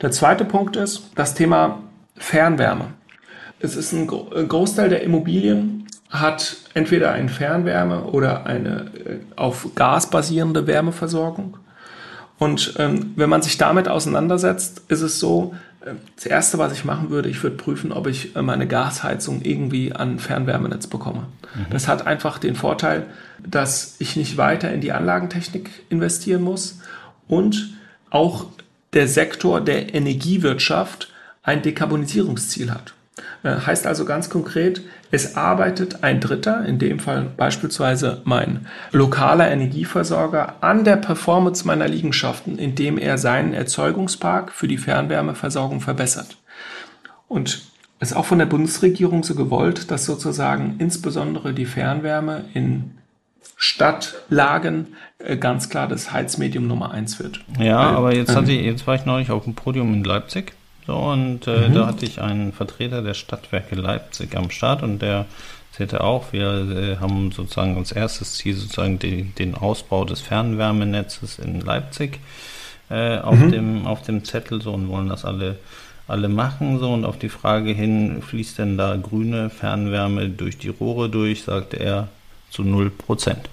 Der 0.00 0.10
zweite 0.10 0.44
Punkt 0.44 0.76
ist 0.76 1.10
das 1.14 1.34
Thema 1.34 1.82
Fernwärme. 2.16 2.88
Es 3.60 3.76
ist 3.76 3.92
ein, 3.92 4.10
ein 4.34 4.48
Großteil 4.48 4.88
der 4.88 5.02
Immobilien 5.02 5.86
hat 6.10 6.56
entweder 6.74 7.12
ein 7.12 7.28
Fernwärme 7.28 8.04
oder 8.04 8.44
eine 8.46 8.90
äh, 9.04 9.18
auf 9.36 9.74
Gas 9.74 10.10
basierende 10.10 10.66
Wärmeversorgung. 10.66 11.56
Und 12.38 12.74
ähm, 12.78 13.12
wenn 13.16 13.30
man 13.30 13.42
sich 13.42 13.56
damit 13.56 13.88
auseinandersetzt, 13.88 14.82
ist 14.88 15.00
es 15.00 15.18
so, 15.18 15.54
äh, 15.54 15.56
das 16.16 16.26
Erste, 16.26 16.58
was 16.58 16.72
ich 16.72 16.84
machen 16.84 17.10
würde, 17.10 17.28
ich 17.28 17.42
würde 17.42 17.56
prüfen, 17.56 17.92
ob 17.92 18.06
ich 18.06 18.36
äh, 18.36 18.42
meine 18.42 18.66
Gasheizung 18.66 19.42
irgendwie 19.42 19.92
an 19.92 20.18
Fernwärmenetz 20.18 20.86
bekomme. 20.86 21.26
Mhm. 21.54 21.66
Das 21.70 21.88
hat 21.88 22.06
einfach 22.06 22.38
den 22.38 22.54
Vorteil, 22.54 23.06
dass 23.44 23.96
ich 23.98 24.16
nicht 24.16 24.36
weiter 24.36 24.72
in 24.72 24.80
die 24.80 24.92
Anlagentechnik 24.92 25.70
investieren 25.88 26.42
muss 26.42 26.80
und 27.28 27.74
auch 28.10 28.46
der 28.92 29.08
Sektor 29.08 29.60
der 29.60 29.94
Energiewirtschaft 29.94 31.12
ein 31.42 31.62
Dekarbonisierungsziel 31.62 32.70
hat. 32.70 32.94
Äh, 33.42 33.56
heißt 33.66 33.86
also 33.86 34.04
ganz 34.04 34.30
konkret, 34.30 34.82
es 35.10 35.36
arbeitet 35.36 36.02
ein 36.02 36.20
Dritter, 36.20 36.64
in 36.64 36.78
dem 36.78 36.98
Fall 36.98 37.30
beispielsweise 37.36 38.22
mein 38.24 38.66
lokaler 38.92 39.50
Energieversorger, 39.50 40.56
an 40.60 40.84
der 40.84 40.96
Performance 40.96 41.66
meiner 41.66 41.88
Liegenschaften, 41.88 42.58
indem 42.58 42.98
er 42.98 43.18
seinen 43.18 43.52
Erzeugungspark 43.52 44.52
für 44.52 44.68
die 44.68 44.78
Fernwärmeversorgung 44.78 45.80
verbessert. 45.80 46.38
Und 47.28 47.62
es 47.98 48.10
ist 48.10 48.16
auch 48.16 48.26
von 48.26 48.38
der 48.38 48.46
Bundesregierung 48.46 49.22
so 49.22 49.34
gewollt, 49.34 49.90
dass 49.90 50.06
sozusagen 50.06 50.76
insbesondere 50.78 51.52
die 51.52 51.66
Fernwärme 51.66 52.44
in 52.54 52.98
Stadtlagen 53.56 54.88
äh, 55.18 55.36
ganz 55.36 55.68
klar 55.68 55.86
das 55.88 56.12
Heizmedium 56.12 56.66
Nummer 56.66 56.90
eins 56.90 57.18
wird. 57.18 57.44
Ja, 57.58 57.78
Weil, 57.78 57.96
aber 57.96 58.14
jetzt, 58.14 58.30
ähm, 58.30 58.36
hatte 58.36 58.52
ich, 58.52 58.64
jetzt 58.64 58.86
war 58.86 58.94
ich 58.94 59.04
neulich 59.04 59.30
auf 59.30 59.44
dem 59.44 59.54
Podium 59.54 59.94
in 59.94 60.04
Leipzig 60.04 60.52
so, 60.86 60.96
und 60.96 61.46
äh, 61.46 61.68
mhm. 61.68 61.74
da 61.74 61.86
hatte 61.86 62.04
ich 62.04 62.20
einen 62.20 62.52
Vertreter 62.52 63.02
der 63.02 63.14
Stadtwerke 63.14 63.76
Leipzig 63.76 64.36
am 64.36 64.50
Start 64.50 64.82
und 64.82 65.00
der 65.00 65.26
erzählte 65.70 66.02
auch, 66.02 66.32
wir 66.32 66.50
äh, 66.70 66.96
haben 66.96 67.32
sozusagen 67.32 67.76
als 67.76 67.92
erstes 67.92 68.34
Ziel 68.34 68.54
sozusagen 68.54 68.98
die, 68.98 69.24
den 69.24 69.54
Ausbau 69.54 70.04
des 70.04 70.20
Fernwärmenetzes 70.20 71.38
in 71.38 71.60
Leipzig 71.60 72.18
äh, 72.90 73.18
auf, 73.18 73.36
mhm. 73.36 73.52
dem, 73.52 73.86
auf 73.86 74.02
dem 74.02 74.24
Zettel 74.24 74.60
so 74.60 74.72
und 74.72 74.88
wollen 74.88 75.08
das 75.08 75.24
alle, 75.24 75.56
alle 76.08 76.28
machen 76.28 76.78
so 76.78 76.92
und 76.92 77.04
auf 77.04 77.18
die 77.18 77.28
Frage 77.28 77.72
hin, 77.72 78.20
fließt 78.20 78.58
denn 78.58 78.76
da 78.76 78.96
grüne 78.96 79.50
Fernwärme 79.50 80.28
durch 80.28 80.58
die 80.58 80.68
Rohre 80.68 81.08
durch, 81.08 81.44
sagte 81.44 81.78
er 81.78 82.08
zu 82.50 82.64
0 82.64 82.90
Prozent. 82.90 83.48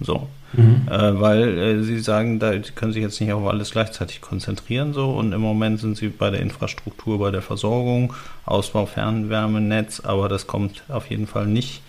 So. 0.00 0.28
Mhm. 0.52 0.88
Äh, 0.90 1.20
weil 1.20 1.58
äh, 1.58 1.82
sie 1.82 2.00
sagen, 2.00 2.38
da 2.38 2.52
können 2.74 2.92
sich 2.92 3.02
jetzt 3.02 3.20
nicht 3.20 3.32
auf 3.32 3.46
alles 3.46 3.70
gleichzeitig 3.70 4.20
konzentrieren 4.20 4.92
so 4.92 5.12
und 5.12 5.32
im 5.32 5.40
Moment 5.40 5.78
sind 5.78 5.96
sie 5.96 6.08
bei 6.08 6.30
der 6.30 6.40
Infrastruktur, 6.40 7.18
bei 7.18 7.30
der 7.30 7.42
Versorgung, 7.42 8.14
Ausbau 8.46 8.86
Fernwärmenetz, 8.86 10.00
aber 10.00 10.28
das 10.28 10.46
kommt 10.46 10.82
auf 10.88 11.08
jeden 11.08 11.28
Fall 11.28 11.46
nicht 11.46 11.82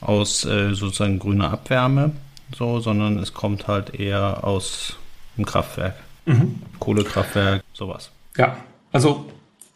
aus 0.00 0.44
äh, 0.44 0.74
sozusagen 0.74 1.20
grüner 1.20 1.52
Abwärme, 1.52 2.12
so, 2.56 2.80
sondern 2.80 3.18
es 3.18 3.32
kommt 3.32 3.68
halt 3.68 3.94
eher 3.94 4.42
aus 4.42 4.96
dem 5.36 5.46
Kraftwerk, 5.46 5.94
mhm. 6.26 6.56
Kohlekraftwerk, 6.80 7.62
sowas. 7.72 8.10
Ja, 8.36 8.56
also 8.90 9.26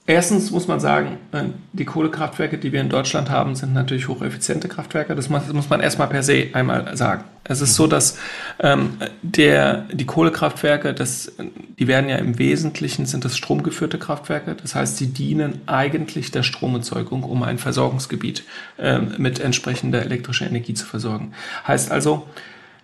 Erstens 0.08 0.50
muss 0.50 0.66
man 0.66 0.80
sagen, 0.80 1.18
äh, 1.32 1.42
die 1.74 1.84
Kohlekraftwerke, 1.84 2.56
die 2.56 2.72
wir 2.72 2.80
in 2.80 2.88
Deutschland 2.88 3.28
haben, 3.28 3.54
sind 3.54 3.74
natürlich 3.74 4.08
hocheffiziente 4.08 4.66
Kraftwerke. 4.66 5.14
Das 5.14 5.28
muss 5.28 5.68
man 5.68 5.82
erstmal 5.82 6.08
per 6.08 6.22
se 6.22 6.46
einmal 6.54 6.96
sagen. 6.96 7.24
Es 7.44 7.60
ist 7.60 7.74
so, 7.74 7.86
dass 7.86 8.16
ähm, 8.58 8.96
der, 9.20 9.84
die 9.92 10.06
Kohlekraftwerke, 10.06 10.94
das, 10.94 11.32
die 11.78 11.86
werden 11.88 12.08
ja 12.08 12.16
im 12.16 12.38
Wesentlichen 12.38 13.04
sind 13.04 13.26
das 13.26 13.36
stromgeführte 13.36 13.98
Kraftwerke. 13.98 14.54
Das 14.54 14.74
heißt, 14.74 14.96
sie 14.96 15.08
dienen 15.08 15.60
eigentlich 15.66 16.30
der 16.30 16.42
Stromerzeugung, 16.42 17.22
um 17.22 17.42
ein 17.42 17.58
Versorgungsgebiet 17.58 18.44
ähm, 18.78 19.12
mit 19.18 19.40
entsprechender 19.40 20.00
elektrischer 20.00 20.46
Energie 20.46 20.72
zu 20.72 20.86
versorgen. 20.86 21.32
Heißt 21.66 21.90
also, 21.90 22.26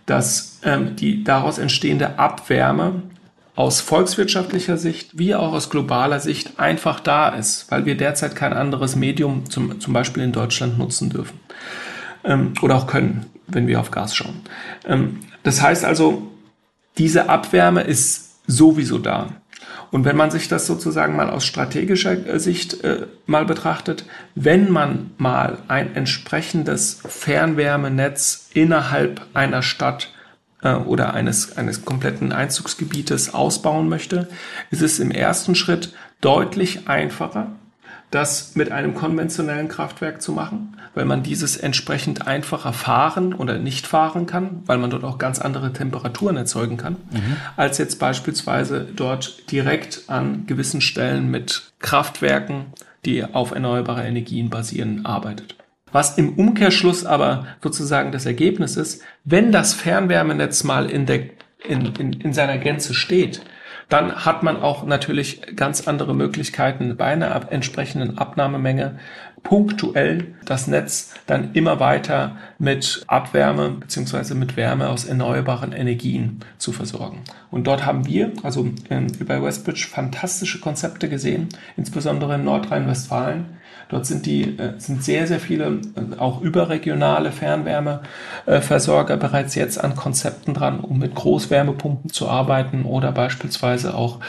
dass 0.04 0.58
ähm, 0.62 0.94
die 0.94 1.24
daraus 1.24 1.56
entstehende 1.56 2.18
Abwärme 2.18 3.00
aus 3.56 3.80
volkswirtschaftlicher 3.80 4.76
Sicht 4.76 5.10
wie 5.18 5.34
auch 5.34 5.52
aus 5.52 5.70
globaler 5.70 6.20
Sicht 6.20 6.58
einfach 6.58 7.00
da 7.00 7.28
ist, 7.28 7.70
weil 7.70 7.84
wir 7.84 7.96
derzeit 7.96 8.34
kein 8.34 8.52
anderes 8.52 8.96
Medium 8.96 9.48
zum, 9.48 9.80
zum 9.80 9.92
Beispiel 9.92 10.22
in 10.22 10.32
Deutschland 10.32 10.78
nutzen 10.78 11.10
dürfen 11.10 11.38
ähm, 12.24 12.54
oder 12.62 12.76
auch 12.76 12.86
können, 12.86 13.26
wenn 13.46 13.66
wir 13.66 13.80
auf 13.80 13.90
Gas 13.90 14.16
schauen. 14.16 14.40
Ähm, 14.86 15.20
das 15.44 15.62
heißt 15.62 15.84
also, 15.84 16.30
diese 16.98 17.28
Abwärme 17.28 17.82
ist 17.82 18.40
sowieso 18.46 18.98
da. 18.98 19.28
Und 19.90 20.04
wenn 20.04 20.16
man 20.16 20.32
sich 20.32 20.48
das 20.48 20.66
sozusagen 20.66 21.14
mal 21.14 21.30
aus 21.30 21.46
strategischer 21.46 22.26
äh, 22.26 22.40
Sicht 22.40 22.82
äh, 22.82 23.06
mal 23.26 23.44
betrachtet, 23.44 24.04
wenn 24.34 24.68
man 24.68 25.12
mal 25.18 25.58
ein 25.68 25.94
entsprechendes 25.94 27.00
Fernwärmenetz 27.06 28.50
innerhalb 28.54 29.24
einer 29.34 29.62
Stadt 29.62 30.12
äh, 30.64 30.74
oder 30.74 31.14
eines, 31.14 31.57
eines 31.57 31.85
kompletten 31.85 32.33
Einzugsgebietes 32.33 33.33
ausbauen 33.33 33.88
möchte, 33.88 34.29
ist 34.70 34.83
es 34.83 34.98
im 34.98 35.12
ersten 35.12 35.55
Schritt 35.55 35.94
deutlich 36.20 36.88
einfacher, 36.88 37.53
das 38.11 38.55
mit 38.55 38.72
einem 38.72 38.94
konventionellen 38.94 39.68
Kraftwerk 39.68 40.22
zu 40.22 40.33
machen, 40.33 40.77
weil 40.94 41.05
man 41.05 41.22
dieses 41.22 41.57
entsprechend 41.57 42.27
einfacher 42.27 42.72
fahren 42.72 43.35
oder 43.35 43.59
nicht 43.59 43.87
fahren 43.87 44.27
kann, 44.27 44.62
weil 44.66 44.79
man 44.79 44.90
dort 44.90 45.05
auch 45.05 45.18
ganz 45.18 45.38
andere 45.38 45.72
Temperaturen 45.72 46.37
erzeugen 46.37 46.77
kann, 46.77 46.96
mhm. 47.11 47.37
als 47.57 47.79
jetzt 47.79 47.98
beispielsweise 47.98 48.87
dort 48.94 49.50
direkt 49.50 50.05
an 50.07 50.46
gewissen 50.46 50.81
Stellen 50.81 51.31
mit 51.31 51.72
Kraftwerken, 51.81 52.66
die 53.05 53.24
auf 53.24 53.50
erneuerbare 53.50 54.05
Energien 54.05 54.48
basieren, 54.48 55.05
arbeitet. 55.05 55.57
Was 55.94 56.18
im 56.18 56.30
Umkehrschluss 56.30 57.07
aber 57.07 57.46
sozusagen 57.62 58.11
das 58.11 58.26
Ergebnis 58.26 58.76
ist, 58.76 59.00
wenn 59.22 59.52
das 59.52 59.74
Fernwärmenetz 59.74 60.64
mal 60.64 60.90
in, 60.90 61.07
der, 61.07 61.20
in, 61.68 61.94
in, 61.94 62.12
in 62.14 62.33
seiner 62.33 62.59
Gänze 62.59 62.94
steht, 62.94 63.42
dann 63.88 64.24
hat 64.24 64.42
man 64.42 64.61
auch 64.61 64.85
natürlich 64.85 65.42
ganz 65.54 65.87
andere 65.87 66.12
Möglichkeiten 66.12 66.96
bei 66.96 67.04
einer 67.04 67.52
entsprechenden 67.52 68.18
Abnahmemenge 68.18 68.98
punktuell 69.44 70.35
das 70.44 70.66
Netz 70.66 71.14
dann 71.28 71.52
immer 71.52 71.78
weiter 71.78 72.38
mit 72.59 73.04
Abwärme 73.07 73.68
beziehungsweise 73.78 74.35
mit 74.35 74.57
Wärme 74.57 74.88
aus 74.88 75.04
erneuerbaren 75.04 75.70
Energien 75.70 76.40
zu 76.59 76.72
versorgen. 76.72 77.20
Und 77.52 77.68
dort 77.68 77.87
haben 77.87 78.04
wir, 78.04 78.33
also 78.42 78.68
ähm, 78.90 79.07
bei 79.24 79.40
Westbridge, 79.40 79.87
fantastische 79.88 80.59
Konzepte 80.59 81.09
gesehen, 81.09 81.50
insbesondere 81.76 82.35
in 82.35 82.44
Nordrhein-Westfalen, 82.44 83.59
Dort 83.88 84.06
sind 84.06 84.26
die, 84.26 84.42
äh, 84.58 84.74
sind 84.78 85.04
sehr, 85.04 85.26
sehr 85.26 85.40
viele 85.40 85.66
äh, 85.66 86.18
auch 86.18 86.40
überregionale 86.40 87.32
Fernwärmeversorger 87.32 89.16
bereits 89.16 89.54
jetzt 89.54 89.82
an 89.82 89.94
Konzepten 89.96 90.54
dran, 90.54 90.80
um 90.80 90.98
mit 90.98 91.14
Großwärmepumpen 91.14 92.10
zu 92.10 92.28
arbeiten 92.28 92.84
oder 92.84 93.12
beispielsweise 93.12 93.94
auch 93.94 94.20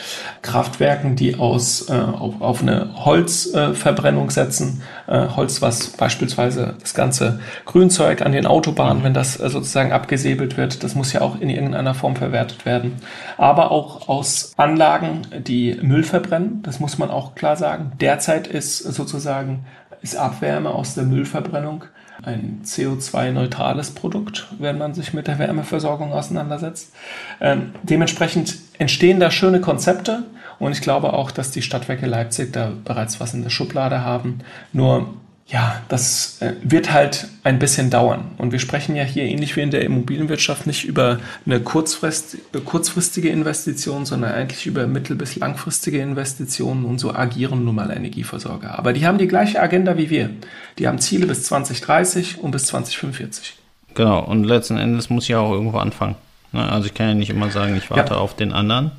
Kraftwerken, 0.41 1.15
die 1.15 1.35
aus, 1.35 1.89
äh, 1.89 1.93
auf, 1.93 2.41
auf 2.41 2.61
eine 2.61 3.05
Holzverbrennung 3.05 4.29
setzen. 4.29 4.81
Holz, 5.07 5.61
was 5.61 5.89
beispielsweise 5.89 6.75
das 6.79 6.93
ganze 6.93 7.39
Grünzeug 7.65 8.21
an 8.21 8.31
den 8.31 8.45
Autobahnen, 8.45 9.03
wenn 9.03 9.13
das 9.13 9.35
sozusagen 9.35 9.91
abgesäbelt 9.91 10.57
wird, 10.57 10.83
das 10.83 10.95
muss 10.95 11.13
ja 11.13 11.21
auch 11.21 11.39
in 11.39 11.49
irgendeiner 11.49 11.93
Form 11.93 12.15
verwertet 12.15 12.65
werden. 12.65 12.93
Aber 13.37 13.71
auch 13.71 14.09
aus 14.09 14.53
Anlagen, 14.57 15.21
die 15.37 15.77
Müll 15.81 16.03
verbrennen, 16.03 16.63
das 16.63 16.79
muss 16.79 16.97
man 16.97 17.11
auch 17.11 17.35
klar 17.35 17.55
sagen. 17.55 17.91
Derzeit 17.99 18.47
ist 18.47 18.79
sozusagen 18.79 19.45
sagen, 19.45 19.65
ist 20.01 20.15
Abwärme 20.15 20.69
aus 20.69 20.95
der 20.95 21.03
Müllverbrennung 21.03 21.85
ein 22.23 22.61
CO2-neutrales 22.63 23.91
Produkt, 23.91 24.47
wenn 24.59 24.77
man 24.77 24.93
sich 24.93 25.13
mit 25.13 25.27
der 25.27 25.39
Wärmeversorgung 25.39 26.13
auseinandersetzt. 26.13 26.93
Ähm, 27.41 27.73
dementsprechend 27.83 28.57
entstehen 28.77 29.19
da 29.19 29.31
schöne 29.31 29.61
Konzepte 29.61 30.23
und 30.59 30.71
ich 30.71 30.81
glaube 30.81 31.13
auch, 31.13 31.31
dass 31.31 31.51
die 31.51 31.61
Stadtwerke 31.61 32.05
Leipzig 32.05 32.53
da 32.53 32.71
bereits 32.83 33.19
was 33.19 33.33
in 33.33 33.43
der 33.43 33.49
Schublade 33.49 34.01
haben. 34.01 34.39
Nur 34.71 35.13
ja, 35.47 35.79
das 35.89 36.41
äh, 36.41 36.53
wird 36.63 36.91
halt 36.91 37.27
ein 37.43 37.59
bisschen 37.59 37.91
dauern. 37.91 38.31
Und 38.37 38.51
wir 38.51 38.57
sprechen 38.57 38.95
ja 38.95 39.03
hier 39.03 39.23
ähnlich 39.23 39.55
wie 39.55 39.61
in 39.61 39.69
der 39.69 39.83
Immobilienwirtschaft 39.83 40.65
nicht 40.65 40.85
über 40.85 41.19
eine 41.45 41.59
kurzfrist, 41.59 42.37
kurzfristige 42.65 43.29
Investition, 43.29 44.05
sondern 44.05 44.31
eigentlich 44.31 44.65
über 44.65 44.87
mittel- 44.87 45.15
bis 45.15 45.35
langfristige 45.35 46.01
Investitionen. 46.01 46.83
Und 46.83 46.99
so 46.99 47.13
agieren 47.13 47.63
nun 47.63 47.75
mal 47.75 47.91
Energieversorger. 47.91 48.77
Aber 48.79 48.91
die 48.91 49.05
haben 49.05 49.19
die 49.19 49.27
gleiche 49.27 49.61
Agenda 49.61 49.97
wie 49.97 50.09
wir. 50.09 50.31
Die 50.79 50.87
haben 50.87 50.97
Ziele 50.97 51.27
bis 51.27 51.43
2030 51.43 52.39
und 52.39 52.49
bis 52.49 52.65
2045. 52.65 53.55
Genau. 53.93 54.23
Und 54.23 54.45
letzten 54.45 54.77
Endes 54.77 55.11
muss 55.11 55.25
ich 55.25 55.35
auch 55.35 55.51
irgendwo 55.51 55.77
anfangen. 55.77 56.15
Ne, 56.53 56.71
also 56.71 56.87
ich 56.87 56.93
kann 56.93 57.07
ja 57.09 57.13
nicht 57.13 57.29
immer 57.29 57.51
sagen, 57.51 57.75
ich 57.75 57.91
warte 57.91 58.13
ja. 58.13 58.19
auf 58.19 58.35
den 58.35 58.51
anderen, 58.51 58.91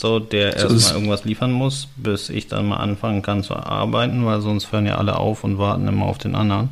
so, 0.00 0.20
der 0.20 0.58
so 0.58 0.68
erstmal 0.68 0.94
irgendwas 0.94 1.24
liefern 1.24 1.52
muss, 1.52 1.88
bis 1.96 2.28
ich 2.30 2.46
dann 2.46 2.68
mal 2.68 2.76
anfangen 2.76 3.22
kann 3.22 3.42
zu 3.42 3.56
arbeiten, 3.56 4.24
weil 4.24 4.40
sonst 4.40 4.72
hören 4.72 4.86
ja 4.86 4.96
alle 4.96 5.16
auf 5.16 5.44
und 5.44 5.58
warten 5.58 5.88
immer 5.88 6.06
auf 6.06 6.18
den 6.18 6.34
anderen. 6.34 6.70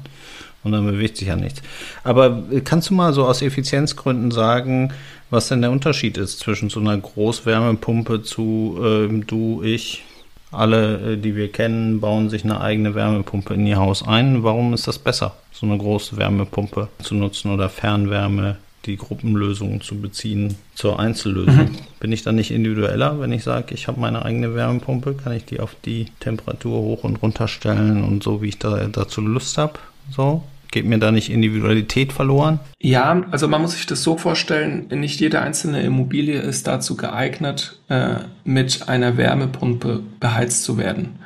Und 0.62 0.72
dann 0.72 0.84
bewegt 0.84 1.16
sich 1.16 1.28
ja 1.28 1.36
nichts. 1.36 1.62
Aber 2.02 2.42
kannst 2.64 2.90
du 2.90 2.94
mal 2.94 3.12
so 3.12 3.24
aus 3.24 3.40
Effizienzgründen 3.40 4.32
sagen, 4.32 4.92
was 5.30 5.48
denn 5.48 5.60
der 5.60 5.70
Unterschied 5.70 6.16
ist 6.18 6.40
zwischen 6.40 6.70
so 6.70 6.80
einer 6.80 6.96
Großwärmepumpe 6.96 8.22
zu 8.22 8.78
äh, 8.82 9.24
du, 9.26 9.62
ich, 9.62 10.04
alle, 10.50 11.12
äh, 11.12 11.16
die 11.16 11.36
wir 11.36 11.52
kennen, 11.52 12.00
bauen 12.00 12.30
sich 12.30 12.44
eine 12.44 12.60
eigene 12.60 12.94
Wärmepumpe 12.94 13.54
in 13.54 13.66
ihr 13.66 13.76
Haus 13.76 14.06
ein. 14.06 14.42
Warum 14.42 14.74
ist 14.74 14.88
das 14.88 14.98
besser, 14.98 15.36
so 15.52 15.66
eine 15.66 15.78
große 15.78 16.16
Wärmepumpe 16.16 16.88
zu 17.02 17.14
nutzen 17.14 17.52
oder 17.52 17.68
Fernwärme 17.68 18.56
die 18.86 18.96
Gruppenlösungen 18.96 19.80
zu 19.80 20.00
beziehen 20.00 20.54
zur 20.74 20.98
Einzellösung. 20.98 21.56
Mhm. 21.56 21.78
Bin 22.00 22.12
ich 22.12 22.22
dann 22.22 22.36
nicht 22.36 22.50
individueller, 22.50 23.20
wenn 23.20 23.32
ich 23.32 23.42
sage, 23.44 23.74
ich 23.74 23.88
habe 23.88 24.00
meine 24.00 24.24
eigene 24.24 24.54
Wärmepumpe, 24.54 25.14
kann 25.14 25.32
ich 25.32 25.44
die 25.44 25.60
auf 25.60 25.76
die 25.84 26.06
Temperatur 26.20 26.78
hoch 26.78 27.04
und 27.04 27.16
runter 27.16 27.48
stellen 27.48 28.04
und 28.04 28.22
so, 28.22 28.42
wie 28.42 28.48
ich 28.48 28.58
da, 28.58 28.86
dazu 28.86 29.20
Lust 29.20 29.58
habe? 29.58 29.74
So, 30.10 30.42
Geht 30.72 30.84
mir 30.84 30.98
da 30.98 31.10
nicht 31.10 31.30
Individualität 31.30 32.12
verloren? 32.12 32.60
Ja, 32.80 33.24
also 33.30 33.48
man 33.48 33.62
muss 33.62 33.72
sich 33.72 33.86
das 33.86 34.02
so 34.02 34.18
vorstellen, 34.18 34.88
nicht 34.90 35.20
jede 35.20 35.40
einzelne 35.40 35.82
Immobilie 35.82 36.38
ist 36.38 36.66
dazu 36.66 36.96
geeignet, 36.96 37.78
äh, 37.88 38.16
mit 38.44 38.88
einer 38.88 39.16
Wärmepumpe 39.16 40.02
beheizt 40.20 40.64
zu 40.64 40.76
werden 40.76 41.18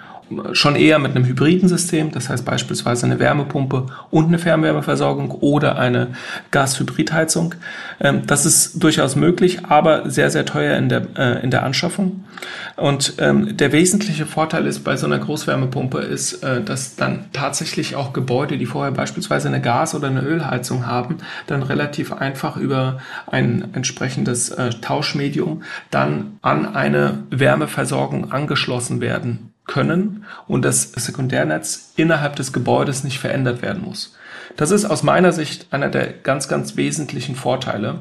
schon 0.52 0.76
eher 0.76 0.98
mit 0.98 1.16
einem 1.16 1.24
hybriden 1.24 1.68
System, 1.68 2.12
das 2.12 2.28
heißt 2.28 2.44
beispielsweise 2.44 3.06
eine 3.06 3.18
Wärmepumpe 3.18 3.86
und 4.10 4.28
eine 4.28 4.38
Fernwärmeversorgung 4.38 5.30
oder 5.30 5.78
eine 5.78 6.08
Gashybridheizung. 6.50 7.54
Ähm, 8.00 8.22
das 8.26 8.46
ist 8.46 8.82
durchaus 8.82 9.16
möglich, 9.16 9.66
aber 9.66 10.08
sehr, 10.10 10.30
sehr 10.30 10.44
teuer 10.44 10.76
in 10.76 10.88
der, 10.88 11.06
äh, 11.16 11.42
in 11.42 11.50
der 11.50 11.64
Anschaffung. 11.64 12.24
Und 12.76 13.14
ähm, 13.18 13.56
der 13.56 13.72
wesentliche 13.72 14.24
Vorteil 14.24 14.66
ist 14.66 14.84
bei 14.84 14.96
so 14.96 15.06
einer 15.06 15.18
Großwärmepumpe 15.18 15.98
ist, 15.98 16.42
äh, 16.42 16.62
dass 16.62 16.96
dann 16.96 17.26
tatsächlich 17.32 17.96
auch 17.96 18.12
Gebäude, 18.12 18.56
die 18.56 18.66
vorher 18.66 18.92
beispielsweise 18.92 19.48
eine 19.48 19.60
Gas- 19.60 19.94
oder 19.94 20.08
eine 20.08 20.22
Ölheizung 20.22 20.86
haben, 20.86 21.18
dann 21.46 21.62
relativ 21.62 22.12
einfach 22.12 22.56
über 22.56 23.00
ein 23.26 23.70
entsprechendes 23.74 24.50
äh, 24.50 24.70
Tauschmedium 24.70 25.62
dann 25.90 26.38
an 26.40 26.74
eine 26.74 27.24
Wärmeversorgung 27.30 28.32
angeschlossen 28.32 29.00
werden 29.00 29.50
können 29.70 30.24
und 30.48 30.64
das 30.64 30.92
Sekundärnetz 30.92 31.92
innerhalb 31.96 32.34
des 32.34 32.52
Gebäudes 32.52 33.04
nicht 33.04 33.20
verändert 33.20 33.62
werden 33.62 33.82
muss. 33.82 34.16
Das 34.56 34.72
ist 34.72 34.84
aus 34.84 35.04
meiner 35.04 35.32
Sicht 35.32 35.68
einer 35.70 35.88
der 35.88 36.12
ganz, 36.12 36.48
ganz 36.48 36.76
wesentlichen 36.76 37.36
Vorteile, 37.36 38.00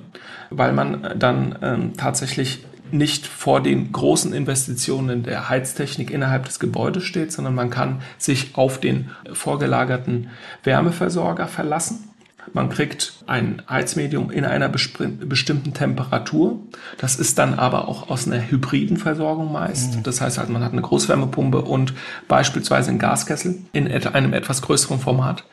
weil 0.49 0.73
man 0.73 1.13
dann 1.17 1.59
ähm, 1.61 1.93
tatsächlich 1.95 2.65
nicht 2.91 3.27
vor 3.27 3.61
den 3.61 3.91
großen 3.91 4.33
Investitionen 4.33 5.21
der 5.21 5.47
Heiztechnik 5.47 6.09
innerhalb 6.09 6.45
des 6.45 6.59
Gebäudes 6.59 7.03
steht, 7.03 7.31
sondern 7.31 7.53
man 7.53 7.69
kann 7.69 8.01
sich 8.17 8.55
auf 8.55 8.79
den 8.79 9.11
vorgelagerten 9.31 10.31
Wärmeversorger 10.63 11.47
verlassen 11.47 12.09
man 12.53 12.69
kriegt 12.69 13.13
ein 13.27 13.61
Heizmedium 13.69 14.31
in 14.31 14.45
einer 14.45 14.69
bestimmten 14.69 15.73
Temperatur. 15.73 16.59
Das 16.97 17.15
ist 17.17 17.37
dann 17.37 17.55
aber 17.55 17.87
auch 17.87 18.09
aus 18.09 18.27
einer 18.27 18.49
hybriden 18.49 18.97
Versorgung 18.97 19.51
meist. 19.51 19.97
Mhm. 19.97 20.03
Das 20.03 20.21
heißt 20.21 20.37
halt, 20.37 20.49
man 20.49 20.63
hat 20.63 20.71
eine 20.71 20.81
Großwärmepumpe 20.81 21.61
und 21.61 21.93
beispielsweise 22.27 22.89
einen 22.89 22.99
Gaskessel 22.99 23.59
in 23.73 23.87
einem 23.87 24.33
etwas 24.33 24.61
größeren 24.61 24.99
Format. 24.99 25.43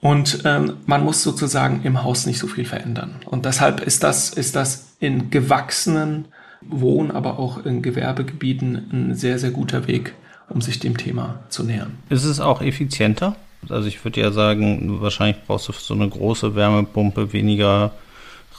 Und 0.00 0.42
ähm, 0.44 0.76
man 0.86 1.04
muss 1.04 1.22
sozusagen 1.22 1.82
im 1.82 2.02
Haus 2.02 2.26
nicht 2.26 2.38
so 2.38 2.46
viel 2.46 2.64
verändern. 2.64 3.16
Und 3.24 3.44
deshalb 3.44 3.80
ist 3.80 4.02
das, 4.02 4.30
ist 4.30 4.54
das 4.54 4.96
in 5.00 5.30
gewachsenen 5.30 6.26
Wohn-, 6.60 7.10
aber 7.10 7.38
auch 7.38 7.64
in 7.64 7.82
Gewerbegebieten 7.82 8.90
ein 8.92 9.14
sehr, 9.14 9.38
sehr 9.38 9.50
guter 9.50 9.86
Weg, 9.86 10.14
um 10.48 10.60
sich 10.60 10.78
dem 10.78 10.96
Thema 10.96 11.40
zu 11.48 11.64
nähern. 11.64 11.98
Ist 12.08 12.24
es 12.24 12.40
auch 12.40 12.60
effizienter? 12.60 13.36
Also 13.68 13.88
ich 13.88 14.04
würde 14.04 14.20
ja 14.20 14.30
sagen, 14.30 15.00
wahrscheinlich 15.00 15.42
brauchst 15.46 15.68
du 15.68 15.72
für 15.72 15.82
so 15.82 15.94
eine 15.94 16.08
große 16.08 16.54
Wärmepumpe 16.54 17.32
weniger 17.32 17.92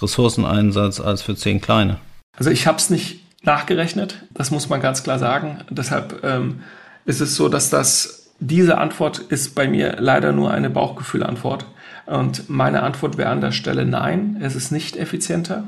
Ressourceneinsatz 0.01 0.99
als 0.99 1.21
für 1.21 1.35
zehn 1.35 1.61
kleine. 1.61 1.97
Also 2.35 2.51
ich 2.51 2.67
habe 2.67 2.77
es 2.77 2.89
nicht 2.89 3.21
nachgerechnet, 3.43 4.23
das 4.31 4.51
muss 4.51 4.69
man 4.69 4.81
ganz 4.81 5.03
klar 5.03 5.19
sagen. 5.19 5.59
Deshalb 5.69 6.23
ähm, 6.23 6.61
ist 7.05 7.21
es 7.21 7.35
so, 7.35 7.49
dass 7.49 7.69
das 7.69 8.27
diese 8.39 8.77
Antwort 8.77 9.19
ist 9.19 9.55
bei 9.55 9.67
mir 9.67 9.95
leider 9.99 10.31
nur 10.31 10.51
eine 10.51 10.69
Bauchgefühlantwort. 10.69 11.65
Und 12.05 12.49
meine 12.49 12.83
Antwort 12.83 13.17
wäre 13.17 13.29
an 13.29 13.41
der 13.41 13.51
Stelle 13.51 13.85
nein, 13.85 14.37
es 14.41 14.55
ist 14.55 14.71
nicht 14.71 14.95
effizienter. 14.95 15.63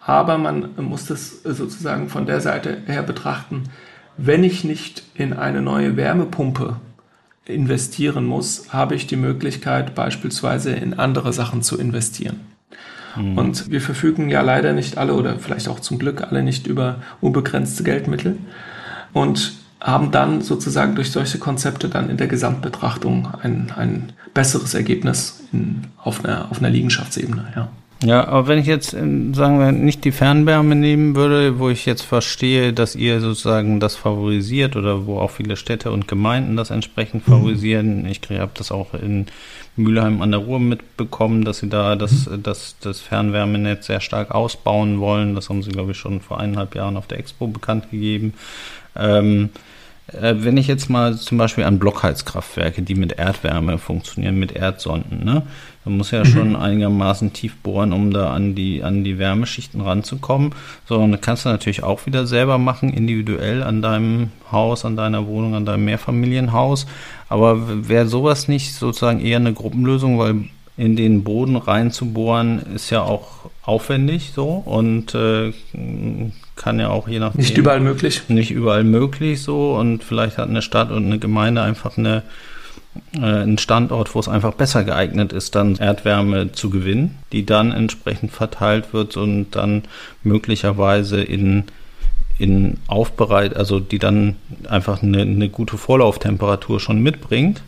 Aber 0.00 0.38
man 0.38 0.70
muss 0.76 1.06
das 1.06 1.42
sozusagen 1.42 2.08
von 2.08 2.26
der 2.26 2.40
Seite 2.40 2.82
her 2.86 3.02
betrachten, 3.02 3.64
wenn 4.16 4.44
ich 4.44 4.62
nicht 4.62 5.02
in 5.14 5.32
eine 5.32 5.60
neue 5.60 5.96
Wärmepumpe 5.96 6.76
investieren 7.46 8.24
muss, 8.24 8.72
habe 8.72 8.94
ich 8.94 9.06
die 9.06 9.16
Möglichkeit 9.16 9.94
beispielsweise 9.94 10.72
in 10.72 10.94
andere 10.94 11.32
Sachen 11.32 11.62
zu 11.62 11.78
investieren. 11.78 12.40
Mhm. 13.16 13.38
Und 13.38 13.70
wir 13.70 13.80
verfügen 13.80 14.30
ja 14.30 14.40
leider 14.40 14.72
nicht 14.72 14.98
alle 14.98 15.14
oder 15.14 15.38
vielleicht 15.38 15.68
auch 15.68 15.80
zum 15.80 15.98
Glück 15.98 16.22
alle 16.22 16.42
nicht 16.42 16.66
über 16.66 17.02
unbegrenzte 17.20 17.84
Geldmittel 17.84 18.38
und 19.12 19.54
haben 19.80 20.10
dann 20.10 20.40
sozusagen 20.40 20.94
durch 20.94 21.12
solche 21.12 21.38
Konzepte 21.38 21.90
dann 21.90 22.08
in 22.08 22.16
der 22.16 22.26
Gesamtbetrachtung 22.26 23.28
ein, 23.42 23.70
ein 23.76 24.12
besseres 24.32 24.72
Ergebnis 24.72 25.44
in, 25.52 25.82
auf, 26.02 26.24
einer, 26.24 26.50
auf 26.50 26.58
einer 26.58 26.70
Liegenschaftsebene. 26.70 27.52
Ja. 27.54 27.68
Ja, 28.04 28.28
aber 28.28 28.48
wenn 28.48 28.58
ich 28.58 28.66
jetzt, 28.66 28.92
ähm, 28.92 29.32
sagen 29.32 29.58
wir, 29.58 29.72
nicht 29.72 30.04
die 30.04 30.12
Fernwärme 30.12 30.74
nehmen 30.74 31.16
würde, 31.16 31.58
wo 31.58 31.70
ich 31.70 31.86
jetzt 31.86 32.02
verstehe, 32.02 32.74
dass 32.74 32.94
ihr 32.94 33.20
sozusagen 33.20 33.80
das 33.80 33.96
favorisiert 33.96 34.76
oder 34.76 35.06
wo 35.06 35.18
auch 35.20 35.30
viele 35.30 35.56
Städte 35.56 35.90
und 35.90 36.06
Gemeinden 36.06 36.56
das 36.56 36.70
entsprechend 36.70 37.26
mhm. 37.26 37.32
favorisieren. 37.32 38.02
Mhm. 38.02 38.08
Ich 38.08 38.20
habe 38.30 38.52
das 38.54 38.72
auch 38.72 38.92
in 38.92 39.26
Mülheim 39.76 40.20
an 40.20 40.32
der 40.32 40.40
Ruhr 40.40 40.60
mitbekommen, 40.60 41.44
dass 41.44 41.58
sie 41.58 41.70
da 41.70 41.96
das, 41.96 42.28
mhm. 42.28 42.42
das, 42.42 42.76
das 42.80 43.00
Fernwärmenetz 43.00 43.86
sehr 43.86 44.00
stark 44.00 44.32
ausbauen 44.32 45.00
wollen. 45.00 45.34
Das 45.34 45.48
haben 45.48 45.62
sie, 45.62 45.70
glaube 45.70 45.92
ich, 45.92 45.98
schon 45.98 46.20
vor 46.20 46.38
eineinhalb 46.38 46.74
Jahren 46.74 46.98
auf 46.98 47.06
der 47.06 47.18
Expo 47.18 47.46
bekannt 47.46 47.90
gegeben. 47.90 48.34
Ähm, 48.96 49.48
äh, 50.08 50.34
wenn 50.38 50.58
ich 50.58 50.66
jetzt 50.66 50.90
mal 50.90 51.16
zum 51.16 51.38
Beispiel 51.38 51.64
an 51.64 51.78
Blockheizkraftwerke, 51.78 52.82
die 52.82 52.94
mit 52.94 53.12
Erdwärme 53.12 53.78
funktionieren, 53.78 54.38
mit 54.38 54.52
Erdsonden, 54.52 55.24
ne? 55.24 55.42
Man 55.84 55.98
muss 55.98 56.10
ja 56.10 56.20
mhm. 56.20 56.26
schon 56.26 56.56
einigermaßen 56.56 57.32
tief 57.32 57.56
bohren, 57.56 57.92
um 57.92 58.10
da 58.10 58.32
an 58.32 58.54
die, 58.54 58.82
an 58.82 59.04
die 59.04 59.18
Wärmeschichten 59.18 59.80
ranzukommen. 59.80 60.54
So, 60.88 60.98
und 60.98 61.12
das 61.12 61.20
kannst 61.20 61.44
du 61.44 61.50
natürlich 61.50 61.82
auch 61.82 62.06
wieder 62.06 62.26
selber 62.26 62.58
machen, 62.58 62.92
individuell 62.92 63.62
an 63.62 63.82
deinem 63.82 64.30
Haus, 64.50 64.84
an 64.84 64.96
deiner 64.96 65.26
Wohnung, 65.26 65.54
an 65.54 65.66
deinem 65.66 65.84
Mehrfamilienhaus. 65.84 66.86
Aber 67.28 67.88
wäre 67.88 68.06
sowas 68.06 68.48
nicht 68.48 68.74
sozusagen 68.74 69.20
eher 69.20 69.36
eine 69.36 69.52
Gruppenlösung, 69.52 70.18
weil 70.18 70.44
in 70.76 70.96
den 70.96 71.22
Boden 71.22 71.56
reinzubohren 71.56 72.62
ist 72.74 72.90
ja 72.90 73.02
auch 73.02 73.50
aufwendig 73.62 74.32
so 74.34 74.62
und 74.64 75.14
äh, 75.14 75.52
kann 76.56 76.80
ja 76.80 76.88
auch 76.90 77.08
je 77.08 77.20
nachdem. 77.20 77.42
Nicht 77.42 77.56
überall 77.56 77.80
möglich. 77.80 78.22
Nicht 78.28 78.50
überall 78.50 78.84
möglich 78.84 79.42
so 79.42 79.76
und 79.76 80.02
vielleicht 80.02 80.38
hat 80.38 80.48
eine 80.48 80.62
Stadt 80.62 80.90
und 80.90 81.06
eine 81.06 81.18
Gemeinde 81.18 81.62
einfach 81.62 81.96
eine 81.96 82.22
äh, 83.14 83.42
ein 83.42 83.58
Standort, 83.58 84.14
wo 84.14 84.20
es 84.20 84.28
einfach 84.28 84.54
besser 84.54 84.84
geeignet 84.84 85.32
ist, 85.32 85.54
dann 85.54 85.76
Erdwärme 85.76 86.52
zu 86.52 86.70
gewinnen, 86.70 87.18
die 87.32 87.46
dann 87.46 87.72
entsprechend 87.72 88.32
verteilt 88.32 88.92
wird 88.92 89.16
und 89.16 89.50
dann 89.52 89.82
möglicherweise 90.22 91.22
in, 91.22 91.64
in 92.38 92.78
Aufbereit, 92.86 93.56
also 93.56 93.80
die 93.80 93.98
dann 93.98 94.36
einfach 94.68 95.02
eine, 95.02 95.22
eine 95.22 95.48
gute 95.48 95.78
Vorlauftemperatur 95.78 96.80
schon 96.80 97.00
mitbringt, 97.00 97.62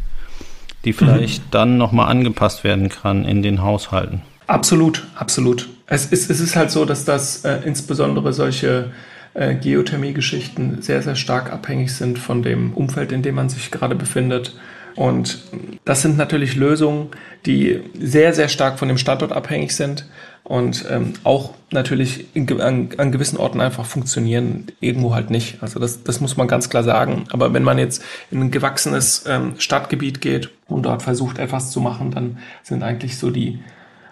die 0.84 0.92
vielleicht 0.92 1.46
mhm. 1.46 1.50
dann 1.50 1.78
nochmal 1.78 2.08
angepasst 2.08 2.64
werden 2.64 2.88
kann 2.88 3.24
in 3.24 3.42
den 3.42 3.62
Haushalten. 3.62 4.22
Absolut, 4.46 5.04
absolut. 5.16 5.68
Es 5.86 6.06
ist, 6.06 6.30
es 6.30 6.40
ist 6.40 6.56
halt 6.56 6.70
so, 6.70 6.84
dass 6.84 7.04
das 7.04 7.44
äh, 7.44 7.60
insbesondere 7.64 8.32
solche 8.32 8.90
äh, 9.34 9.54
Geothermie-Geschichten 9.54 10.82
sehr, 10.82 11.02
sehr 11.02 11.16
stark 11.16 11.52
abhängig 11.52 11.94
sind 11.94 12.18
von 12.18 12.42
dem 12.42 12.72
Umfeld, 12.72 13.12
in 13.12 13.22
dem 13.22 13.34
man 13.34 13.48
sich 13.48 13.70
gerade 13.70 13.94
befindet. 13.94 14.54
Und 14.96 15.38
das 15.85 16.02
sind 16.02 16.16
natürlich 16.16 16.56
Lösungen, 16.56 17.09
die 17.44 17.80
sehr, 18.00 18.32
sehr 18.32 18.48
stark 18.48 18.78
von 18.78 18.88
dem 18.88 18.98
Standort 18.98 19.32
abhängig 19.32 19.76
sind 19.76 20.06
und 20.42 20.87
ähm, 20.88 21.12
auch 21.24 21.54
natürlich 21.70 22.26
in, 22.35 22.61
an, 22.61 22.90
an 22.96 23.12
gewissen 23.12 23.37
Orten 23.37 23.61
einfach 23.61 23.85
funktionieren, 23.85 24.66
irgendwo 24.80 25.14
halt 25.14 25.28
nicht. 25.28 25.61
Also 25.61 25.80
das, 25.80 26.02
das 26.04 26.20
muss 26.20 26.37
man 26.37 26.46
ganz 26.48 26.70
klar 26.70 26.85
sagen. 26.85 27.24
Aber 27.30 27.52
wenn 27.52 27.64
man 27.64 27.78
jetzt 27.78 28.02
in 28.30 28.40
ein 28.40 28.50
gewachsenes 28.50 29.24
ähm, 29.28 29.54
Stadtgebiet 29.59 30.20
geht 30.20 30.50
und 30.68 30.85
dort 30.85 31.02
versucht, 31.02 31.38
etwas 31.38 31.72
zu 31.72 31.80
machen, 31.80 32.12
dann 32.12 32.38
sind 32.62 32.82
eigentlich 32.82 33.18
so 33.18 33.30
die 33.30 33.59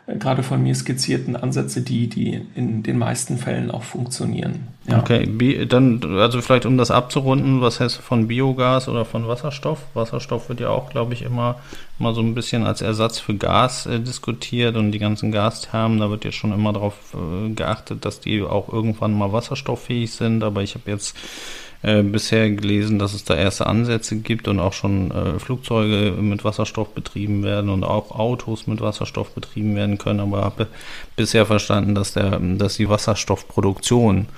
gerade 0.06 0.42
von 0.42 0.62
mir 0.62 0.74
skizzierten 0.74 1.34
Ansätze, 1.34 1.80
die, 1.80 2.08
die 2.08 2.42
in 2.54 2.82
den 2.82 2.98
meisten 2.98 3.38
Fällen 3.38 3.70
auch 3.70 3.82
funktionieren. 3.82 4.68
Ja. 4.86 4.98
Okay, 4.98 5.66
dann, 5.66 6.02
also 6.18 6.42
vielleicht 6.42 6.66
um 6.66 6.76
das 6.76 6.90
abzurunden, 6.90 7.62
was 7.62 7.80
heißt 7.80 7.96
von 7.96 8.28
Biogas 8.28 8.88
oder 8.88 9.06
von 9.06 9.26
Wasserstoff? 9.26 9.78
Wasserstoff 9.94 10.50
wird 10.50 10.60
ja 10.60 10.68
auch, 10.68 10.90
glaube 10.90 11.14
ich, 11.14 11.22
immer, 11.22 11.56
immer 11.98 12.12
so 12.12 12.20
ein 12.20 12.34
bisschen 12.34 12.66
als 12.66 12.82
Ersatz 12.82 13.18
für 13.18 13.34
Gas 13.34 13.86
äh, 13.86 13.98
diskutiert 13.98 14.76
und 14.76 14.92
die 14.92 14.98
ganzen 14.98 15.32
Gasthermen, 15.32 16.00
da 16.00 16.10
wird 16.10 16.26
ja 16.26 16.32
schon 16.32 16.52
immer 16.52 16.74
darauf 16.74 17.14
äh, 17.14 17.50
geachtet, 17.54 18.04
dass 18.04 18.20
die 18.20 18.42
auch 18.42 18.70
irgendwann 18.70 19.14
mal 19.14 19.32
wasserstofffähig 19.32 20.12
sind, 20.12 20.44
aber 20.44 20.62
ich 20.62 20.74
habe 20.74 20.90
jetzt 20.90 21.16
äh, 21.84 22.02
bisher 22.02 22.50
gelesen, 22.50 22.98
dass 22.98 23.12
es 23.12 23.24
da 23.24 23.34
erste 23.34 23.66
Ansätze 23.66 24.16
gibt 24.16 24.48
und 24.48 24.58
auch 24.58 24.72
schon 24.72 25.10
äh, 25.10 25.38
Flugzeuge 25.38 26.12
mit 26.18 26.42
Wasserstoff 26.42 26.94
betrieben 26.94 27.42
werden 27.42 27.68
und 27.68 27.84
auch 27.84 28.10
Autos 28.10 28.66
mit 28.66 28.80
Wasserstoff 28.80 29.34
betrieben 29.34 29.76
werden 29.76 29.98
können. 29.98 30.20
Aber 30.20 30.42
habe 30.42 30.66
bisher 31.14 31.44
verstanden, 31.44 31.94
dass, 31.94 32.14
der, 32.14 32.38
dass 32.38 32.76
die 32.76 32.88
Wasserstoffproduktion 32.88 34.28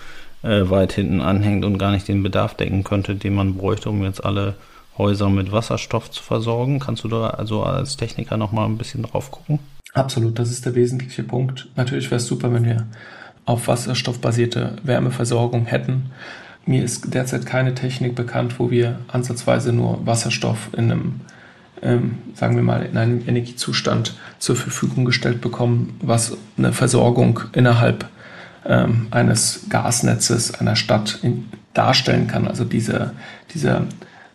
äh, 0.43 0.69
weit 0.69 0.93
hinten 0.93 1.21
anhängt 1.21 1.65
und 1.65 1.79
gar 1.79 1.93
nicht 1.93 2.09
den 2.09 2.25
Bedarf 2.25 2.55
decken 2.55 2.83
könnte, 2.83 3.15
den 3.15 3.37
man 3.37 3.55
bräuchte, 3.55 3.91
um 3.91 4.03
jetzt 4.03 4.25
alle 4.25 4.57
Häuser 4.99 5.31
mit 5.31 5.53
Wasserstoff 5.53 6.11
zu 6.11 6.25
versorgen. 6.25 6.81
Kannst 6.81 7.05
du 7.05 7.09
da 7.09 7.31
also 7.31 7.63
als 7.63 7.97
Techniker 7.97 8.37
nochmal 8.37 8.67
ein 8.67 8.77
bisschen 8.77 9.05
drauf 9.05 9.31
gucken? 9.31 9.61
Absolut, 9.95 10.37
das 10.39 10.51
ist 10.51 10.67
der 10.67 10.75
wesentliche 10.75 11.23
Punkt. 11.23 11.69
Natürlich 11.77 12.07
wäre 12.07 12.17
es 12.17 12.27
super, 12.27 12.53
wenn 12.53 12.65
wir 12.65 12.89
auf 13.45 13.69
wasserstoffbasierte 13.69 14.79
Wärmeversorgung 14.83 15.67
hätten. 15.67 16.11
Mir 16.67 16.83
ist 16.83 17.15
derzeit 17.15 17.47
keine 17.47 17.75
Technik 17.75 18.17
bekannt, 18.17 18.59
wo 18.59 18.71
wir 18.73 18.99
ansatzweise 19.09 19.73
nur 19.73 20.05
Wasserstoff 20.05 20.71
in 20.77 20.91
einem, 20.91 21.21
ähm, 21.81 22.19
sagen 22.35 22.57
wir 22.57 22.63
mal, 22.65 22.83
in 22.83 22.97
einem 22.97 23.23
Energiezustand 23.27 24.17
zur 24.41 24.57
Verfügung 24.57 25.05
gestellt 25.05 25.41
bekommen, 25.41 25.97
was 26.03 26.37
eine 26.59 26.73
Versorgung 26.73 27.41
innerhalb 27.53 28.09
ähm, 28.65 29.07
eines 29.13 29.67
Gasnetzes 29.69 30.55
einer 30.55 30.75
Stadt 30.75 31.21
in, 31.23 31.45
darstellen 31.73 32.27
kann. 32.27 32.49
Also 32.49 32.65
dieser, 32.65 33.13
dieser 33.55 33.83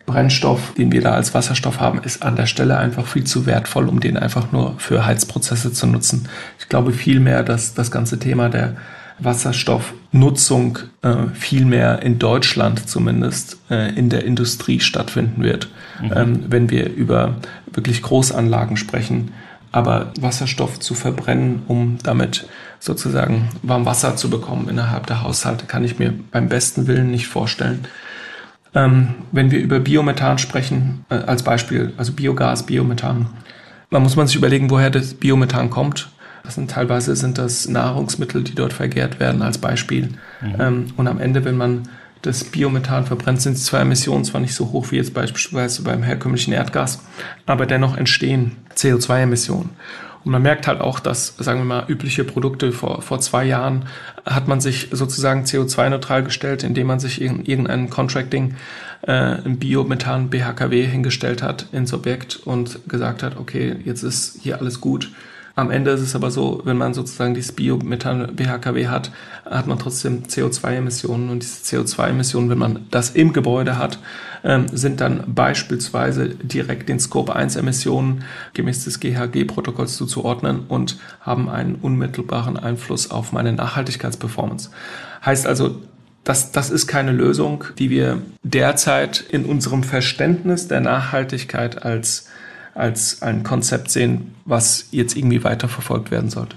Brennstoff, 0.06 0.72
den 0.74 0.90
wir 0.90 1.02
da 1.02 1.12
als 1.12 1.34
Wasserstoff 1.34 1.80
haben, 1.80 2.00
ist 2.02 2.22
an 2.22 2.36
der 2.36 2.46
Stelle 2.46 2.78
einfach 2.78 3.06
viel 3.06 3.24
zu 3.24 3.44
wertvoll, 3.46 3.88
um 3.88 4.00
den 4.00 4.16
einfach 4.16 4.52
nur 4.52 4.78
für 4.78 5.04
Heizprozesse 5.04 5.72
zu 5.72 5.86
nutzen. 5.86 6.28
Ich 6.58 6.68
glaube 6.68 6.92
vielmehr, 6.92 7.42
dass 7.42 7.74
das 7.74 7.90
ganze 7.90 8.18
Thema 8.18 8.48
der 8.48 8.76
Wasserstoffnutzung 9.24 10.78
äh, 11.02 11.28
viel 11.34 11.64
mehr 11.64 12.02
in 12.02 12.18
Deutschland 12.18 12.88
zumindest 12.88 13.58
äh, 13.70 13.94
in 13.94 14.08
der 14.08 14.24
Industrie 14.24 14.80
stattfinden 14.80 15.42
wird, 15.42 15.68
mhm. 16.00 16.12
ähm, 16.14 16.44
wenn 16.48 16.70
wir 16.70 16.92
über 16.92 17.36
wirklich 17.72 18.02
Großanlagen 18.02 18.76
sprechen. 18.76 19.32
Aber 19.70 20.12
Wasserstoff 20.20 20.80
zu 20.80 20.94
verbrennen, 20.94 21.62
um 21.66 21.96
damit 22.02 22.46
sozusagen 22.78 23.48
warm 23.62 23.86
Wasser 23.86 24.16
zu 24.16 24.28
bekommen 24.28 24.68
innerhalb 24.68 25.06
der 25.06 25.22
Haushalte, 25.22 25.64
kann 25.64 25.84
ich 25.84 25.98
mir 25.98 26.12
beim 26.30 26.48
besten 26.48 26.86
Willen 26.86 27.10
nicht 27.10 27.26
vorstellen. 27.26 27.86
Ähm, 28.74 29.14
wenn 29.32 29.50
wir 29.50 29.60
über 29.60 29.80
Biomethan 29.80 30.38
sprechen, 30.38 31.04
äh, 31.10 31.14
als 31.14 31.42
Beispiel, 31.42 31.92
also 31.96 32.12
Biogas, 32.12 32.64
Biomethan, 32.64 33.26
dann 33.90 34.02
muss 34.02 34.16
man 34.16 34.26
sich 34.26 34.36
überlegen, 34.36 34.70
woher 34.70 34.90
das 34.90 35.14
Biomethan 35.14 35.70
kommt. 35.70 36.10
Das 36.42 36.56
sind 36.56 36.70
teilweise 36.70 37.14
sind 37.14 37.38
das 37.38 37.68
Nahrungsmittel, 37.68 38.42
die 38.42 38.54
dort 38.54 38.72
vergehrt 38.72 39.20
werden, 39.20 39.42
als 39.42 39.58
Beispiel. 39.58 40.08
Mhm. 40.40 40.54
Ähm, 40.58 40.86
und 40.96 41.06
am 41.06 41.20
Ende, 41.20 41.44
wenn 41.44 41.56
man 41.56 41.88
das 42.22 42.44
Biomethan 42.44 43.04
verbrennt, 43.04 43.42
sind 43.42 43.56
die 43.56 43.62
zwei 43.62 43.80
Emissionen 43.80 44.24
zwar 44.24 44.40
nicht 44.40 44.54
so 44.54 44.70
hoch 44.72 44.90
wie 44.90 44.96
jetzt 44.96 45.12
beispielsweise 45.12 45.82
beim 45.82 46.02
herkömmlichen 46.02 46.52
Erdgas, 46.52 47.04
aber 47.46 47.66
dennoch 47.66 47.96
entstehen 47.96 48.56
CO2-Emissionen. 48.76 49.70
Und 50.24 50.30
man 50.30 50.42
merkt 50.42 50.68
halt 50.68 50.80
auch, 50.80 51.00
dass, 51.00 51.34
sagen 51.38 51.60
wir 51.60 51.64
mal, 51.64 51.84
übliche 51.88 52.22
Produkte 52.22 52.70
vor, 52.70 53.02
vor 53.02 53.20
zwei 53.20 53.44
Jahren 53.44 53.86
hat 54.24 54.46
man 54.46 54.60
sich 54.60 54.88
sozusagen 54.92 55.42
CO2-neutral 55.42 56.22
gestellt, 56.22 56.62
indem 56.62 56.86
man 56.86 57.00
sich 57.00 57.20
in 57.20 57.44
irgendein 57.44 57.90
Contracting 57.90 58.54
äh, 59.02 59.12
ein 59.12 59.58
Biomethan 59.58 60.30
BHKW 60.30 60.86
hingestellt 60.86 61.42
hat 61.42 61.66
ins 61.72 61.92
Objekt 61.92 62.36
und 62.36 62.88
gesagt 62.88 63.24
hat, 63.24 63.36
okay, 63.36 63.74
jetzt 63.84 64.04
ist 64.04 64.38
hier 64.40 64.60
alles 64.60 64.80
gut 64.80 65.10
Am 65.54 65.70
Ende 65.70 65.90
ist 65.90 66.00
es 66.00 66.14
aber 66.14 66.30
so, 66.30 66.62
wenn 66.64 66.78
man 66.78 66.94
sozusagen 66.94 67.34
dieses 67.34 67.52
Biomethan 67.52 68.34
BHKW 68.34 68.88
hat, 68.88 69.12
hat 69.44 69.66
man 69.66 69.78
trotzdem 69.78 70.24
CO2-Emissionen 70.24 71.28
und 71.30 71.42
diese 71.42 71.76
CO2-Emissionen, 71.76 72.48
wenn 72.48 72.58
man 72.58 72.86
das 72.90 73.10
im 73.10 73.32
Gebäude 73.32 73.76
hat, 73.76 73.98
ähm, 74.44 74.66
sind 74.72 75.00
dann 75.00 75.24
beispielsweise 75.26 76.30
direkt 76.30 76.88
den 76.88 76.98
Scope 76.98 77.36
1 77.36 77.56
Emissionen 77.56 78.24
gemäß 78.54 78.84
des 78.84 78.98
GHG-Protokolls 79.00 79.96
zuzuordnen 79.96 80.60
und 80.68 80.98
haben 81.20 81.48
einen 81.48 81.74
unmittelbaren 81.76 82.56
Einfluss 82.56 83.10
auf 83.10 83.32
meine 83.32 83.52
Nachhaltigkeitsperformance. 83.52 84.70
Heißt 85.24 85.46
also, 85.46 85.76
das, 86.24 86.52
das 86.52 86.70
ist 86.70 86.86
keine 86.86 87.12
Lösung, 87.12 87.64
die 87.78 87.90
wir 87.90 88.22
derzeit 88.42 89.20
in 89.20 89.44
unserem 89.44 89.82
Verständnis 89.82 90.68
der 90.68 90.80
Nachhaltigkeit 90.80 91.84
als 91.84 92.28
als 92.74 93.22
ein 93.22 93.42
Konzept 93.42 93.90
sehen, 93.90 94.34
was 94.44 94.88
jetzt 94.90 95.16
irgendwie 95.16 95.44
weiterverfolgt 95.44 96.10
werden 96.10 96.30
sollte. 96.30 96.56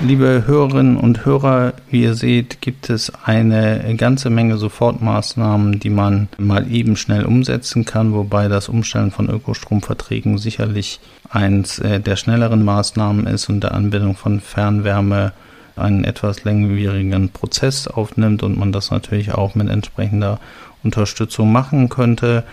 Liebe 0.00 0.44
Hörerinnen 0.46 0.98
und 0.98 1.24
Hörer, 1.24 1.72
wie 1.90 2.02
ihr 2.02 2.14
seht, 2.14 2.60
gibt 2.60 2.90
es 2.90 3.10
eine 3.24 3.94
ganze 3.96 4.28
Menge 4.28 4.58
Sofortmaßnahmen, 4.58 5.80
die 5.80 5.88
man 5.88 6.28
mal 6.36 6.70
eben 6.70 6.96
schnell 6.96 7.24
umsetzen 7.24 7.86
kann, 7.86 8.12
wobei 8.12 8.48
das 8.48 8.68
Umstellen 8.68 9.10
von 9.10 9.30
Ökostromverträgen 9.30 10.36
sicherlich 10.36 11.00
eins 11.30 11.78
äh, 11.78 11.98
der 11.98 12.16
schnelleren 12.16 12.62
Maßnahmen 12.62 13.26
ist 13.26 13.48
und 13.48 13.62
der 13.62 13.72
Anbindung 13.72 14.16
von 14.16 14.40
Fernwärme 14.40 15.32
einen 15.76 16.04
etwas 16.04 16.44
längwierigen 16.44 17.30
Prozess 17.30 17.88
aufnimmt 17.88 18.42
und 18.42 18.58
man 18.58 18.72
das 18.72 18.90
natürlich 18.90 19.32
auch 19.32 19.54
mit 19.54 19.70
entsprechender 19.70 20.40
Unterstützung 20.84 21.50
machen 21.50 21.88
könnte. 21.88 22.44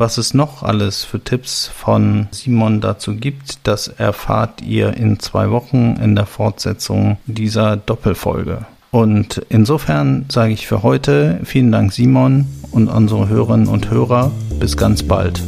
Was 0.00 0.16
es 0.16 0.32
noch 0.32 0.62
alles 0.62 1.04
für 1.04 1.22
Tipps 1.22 1.66
von 1.66 2.28
Simon 2.30 2.80
dazu 2.80 3.16
gibt, 3.16 3.58
das 3.64 3.86
erfahrt 3.86 4.62
ihr 4.62 4.94
in 4.96 5.18
zwei 5.20 5.50
Wochen 5.50 5.98
in 6.02 6.16
der 6.16 6.24
Fortsetzung 6.24 7.18
dieser 7.26 7.76
Doppelfolge. 7.76 8.64
Und 8.92 9.42
insofern 9.50 10.24
sage 10.32 10.54
ich 10.54 10.66
für 10.66 10.82
heute 10.82 11.40
vielen 11.44 11.70
Dank 11.70 11.92
Simon 11.92 12.46
und 12.70 12.88
unsere 12.88 13.28
Hörerinnen 13.28 13.68
und 13.68 13.90
Hörer. 13.90 14.32
Bis 14.58 14.78
ganz 14.78 15.02
bald. 15.02 15.42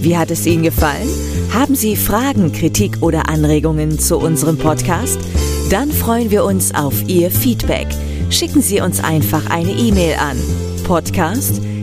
Wie 0.00 0.16
hat 0.16 0.30
es 0.30 0.46
Ihnen 0.46 0.62
gefallen? 0.62 1.08
Haben 1.52 1.74
Sie 1.74 1.96
Fragen, 1.96 2.52
Kritik 2.52 2.98
oder 3.00 3.28
Anregungen 3.28 3.98
zu 3.98 4.18
unserem 4.18 4.58
Podcast? 4.58 5.18
Dann 5.70 5.90
freuen 5.90 6.30
wir 6.30 6.44
uns 6.44 6.72
auf 6.72 7.08
Ihr 7.08 7.32
Feedback. 7.32 7.88
Schicken 8.30 8.62
Sie 8.62 8.80
uns 8.80 9.02
einfach 9.02 9.50
eine 9.50 9.72
E-Mail 9.72 10.14
an 10.20 10.36
podcast@ 10.86 11.77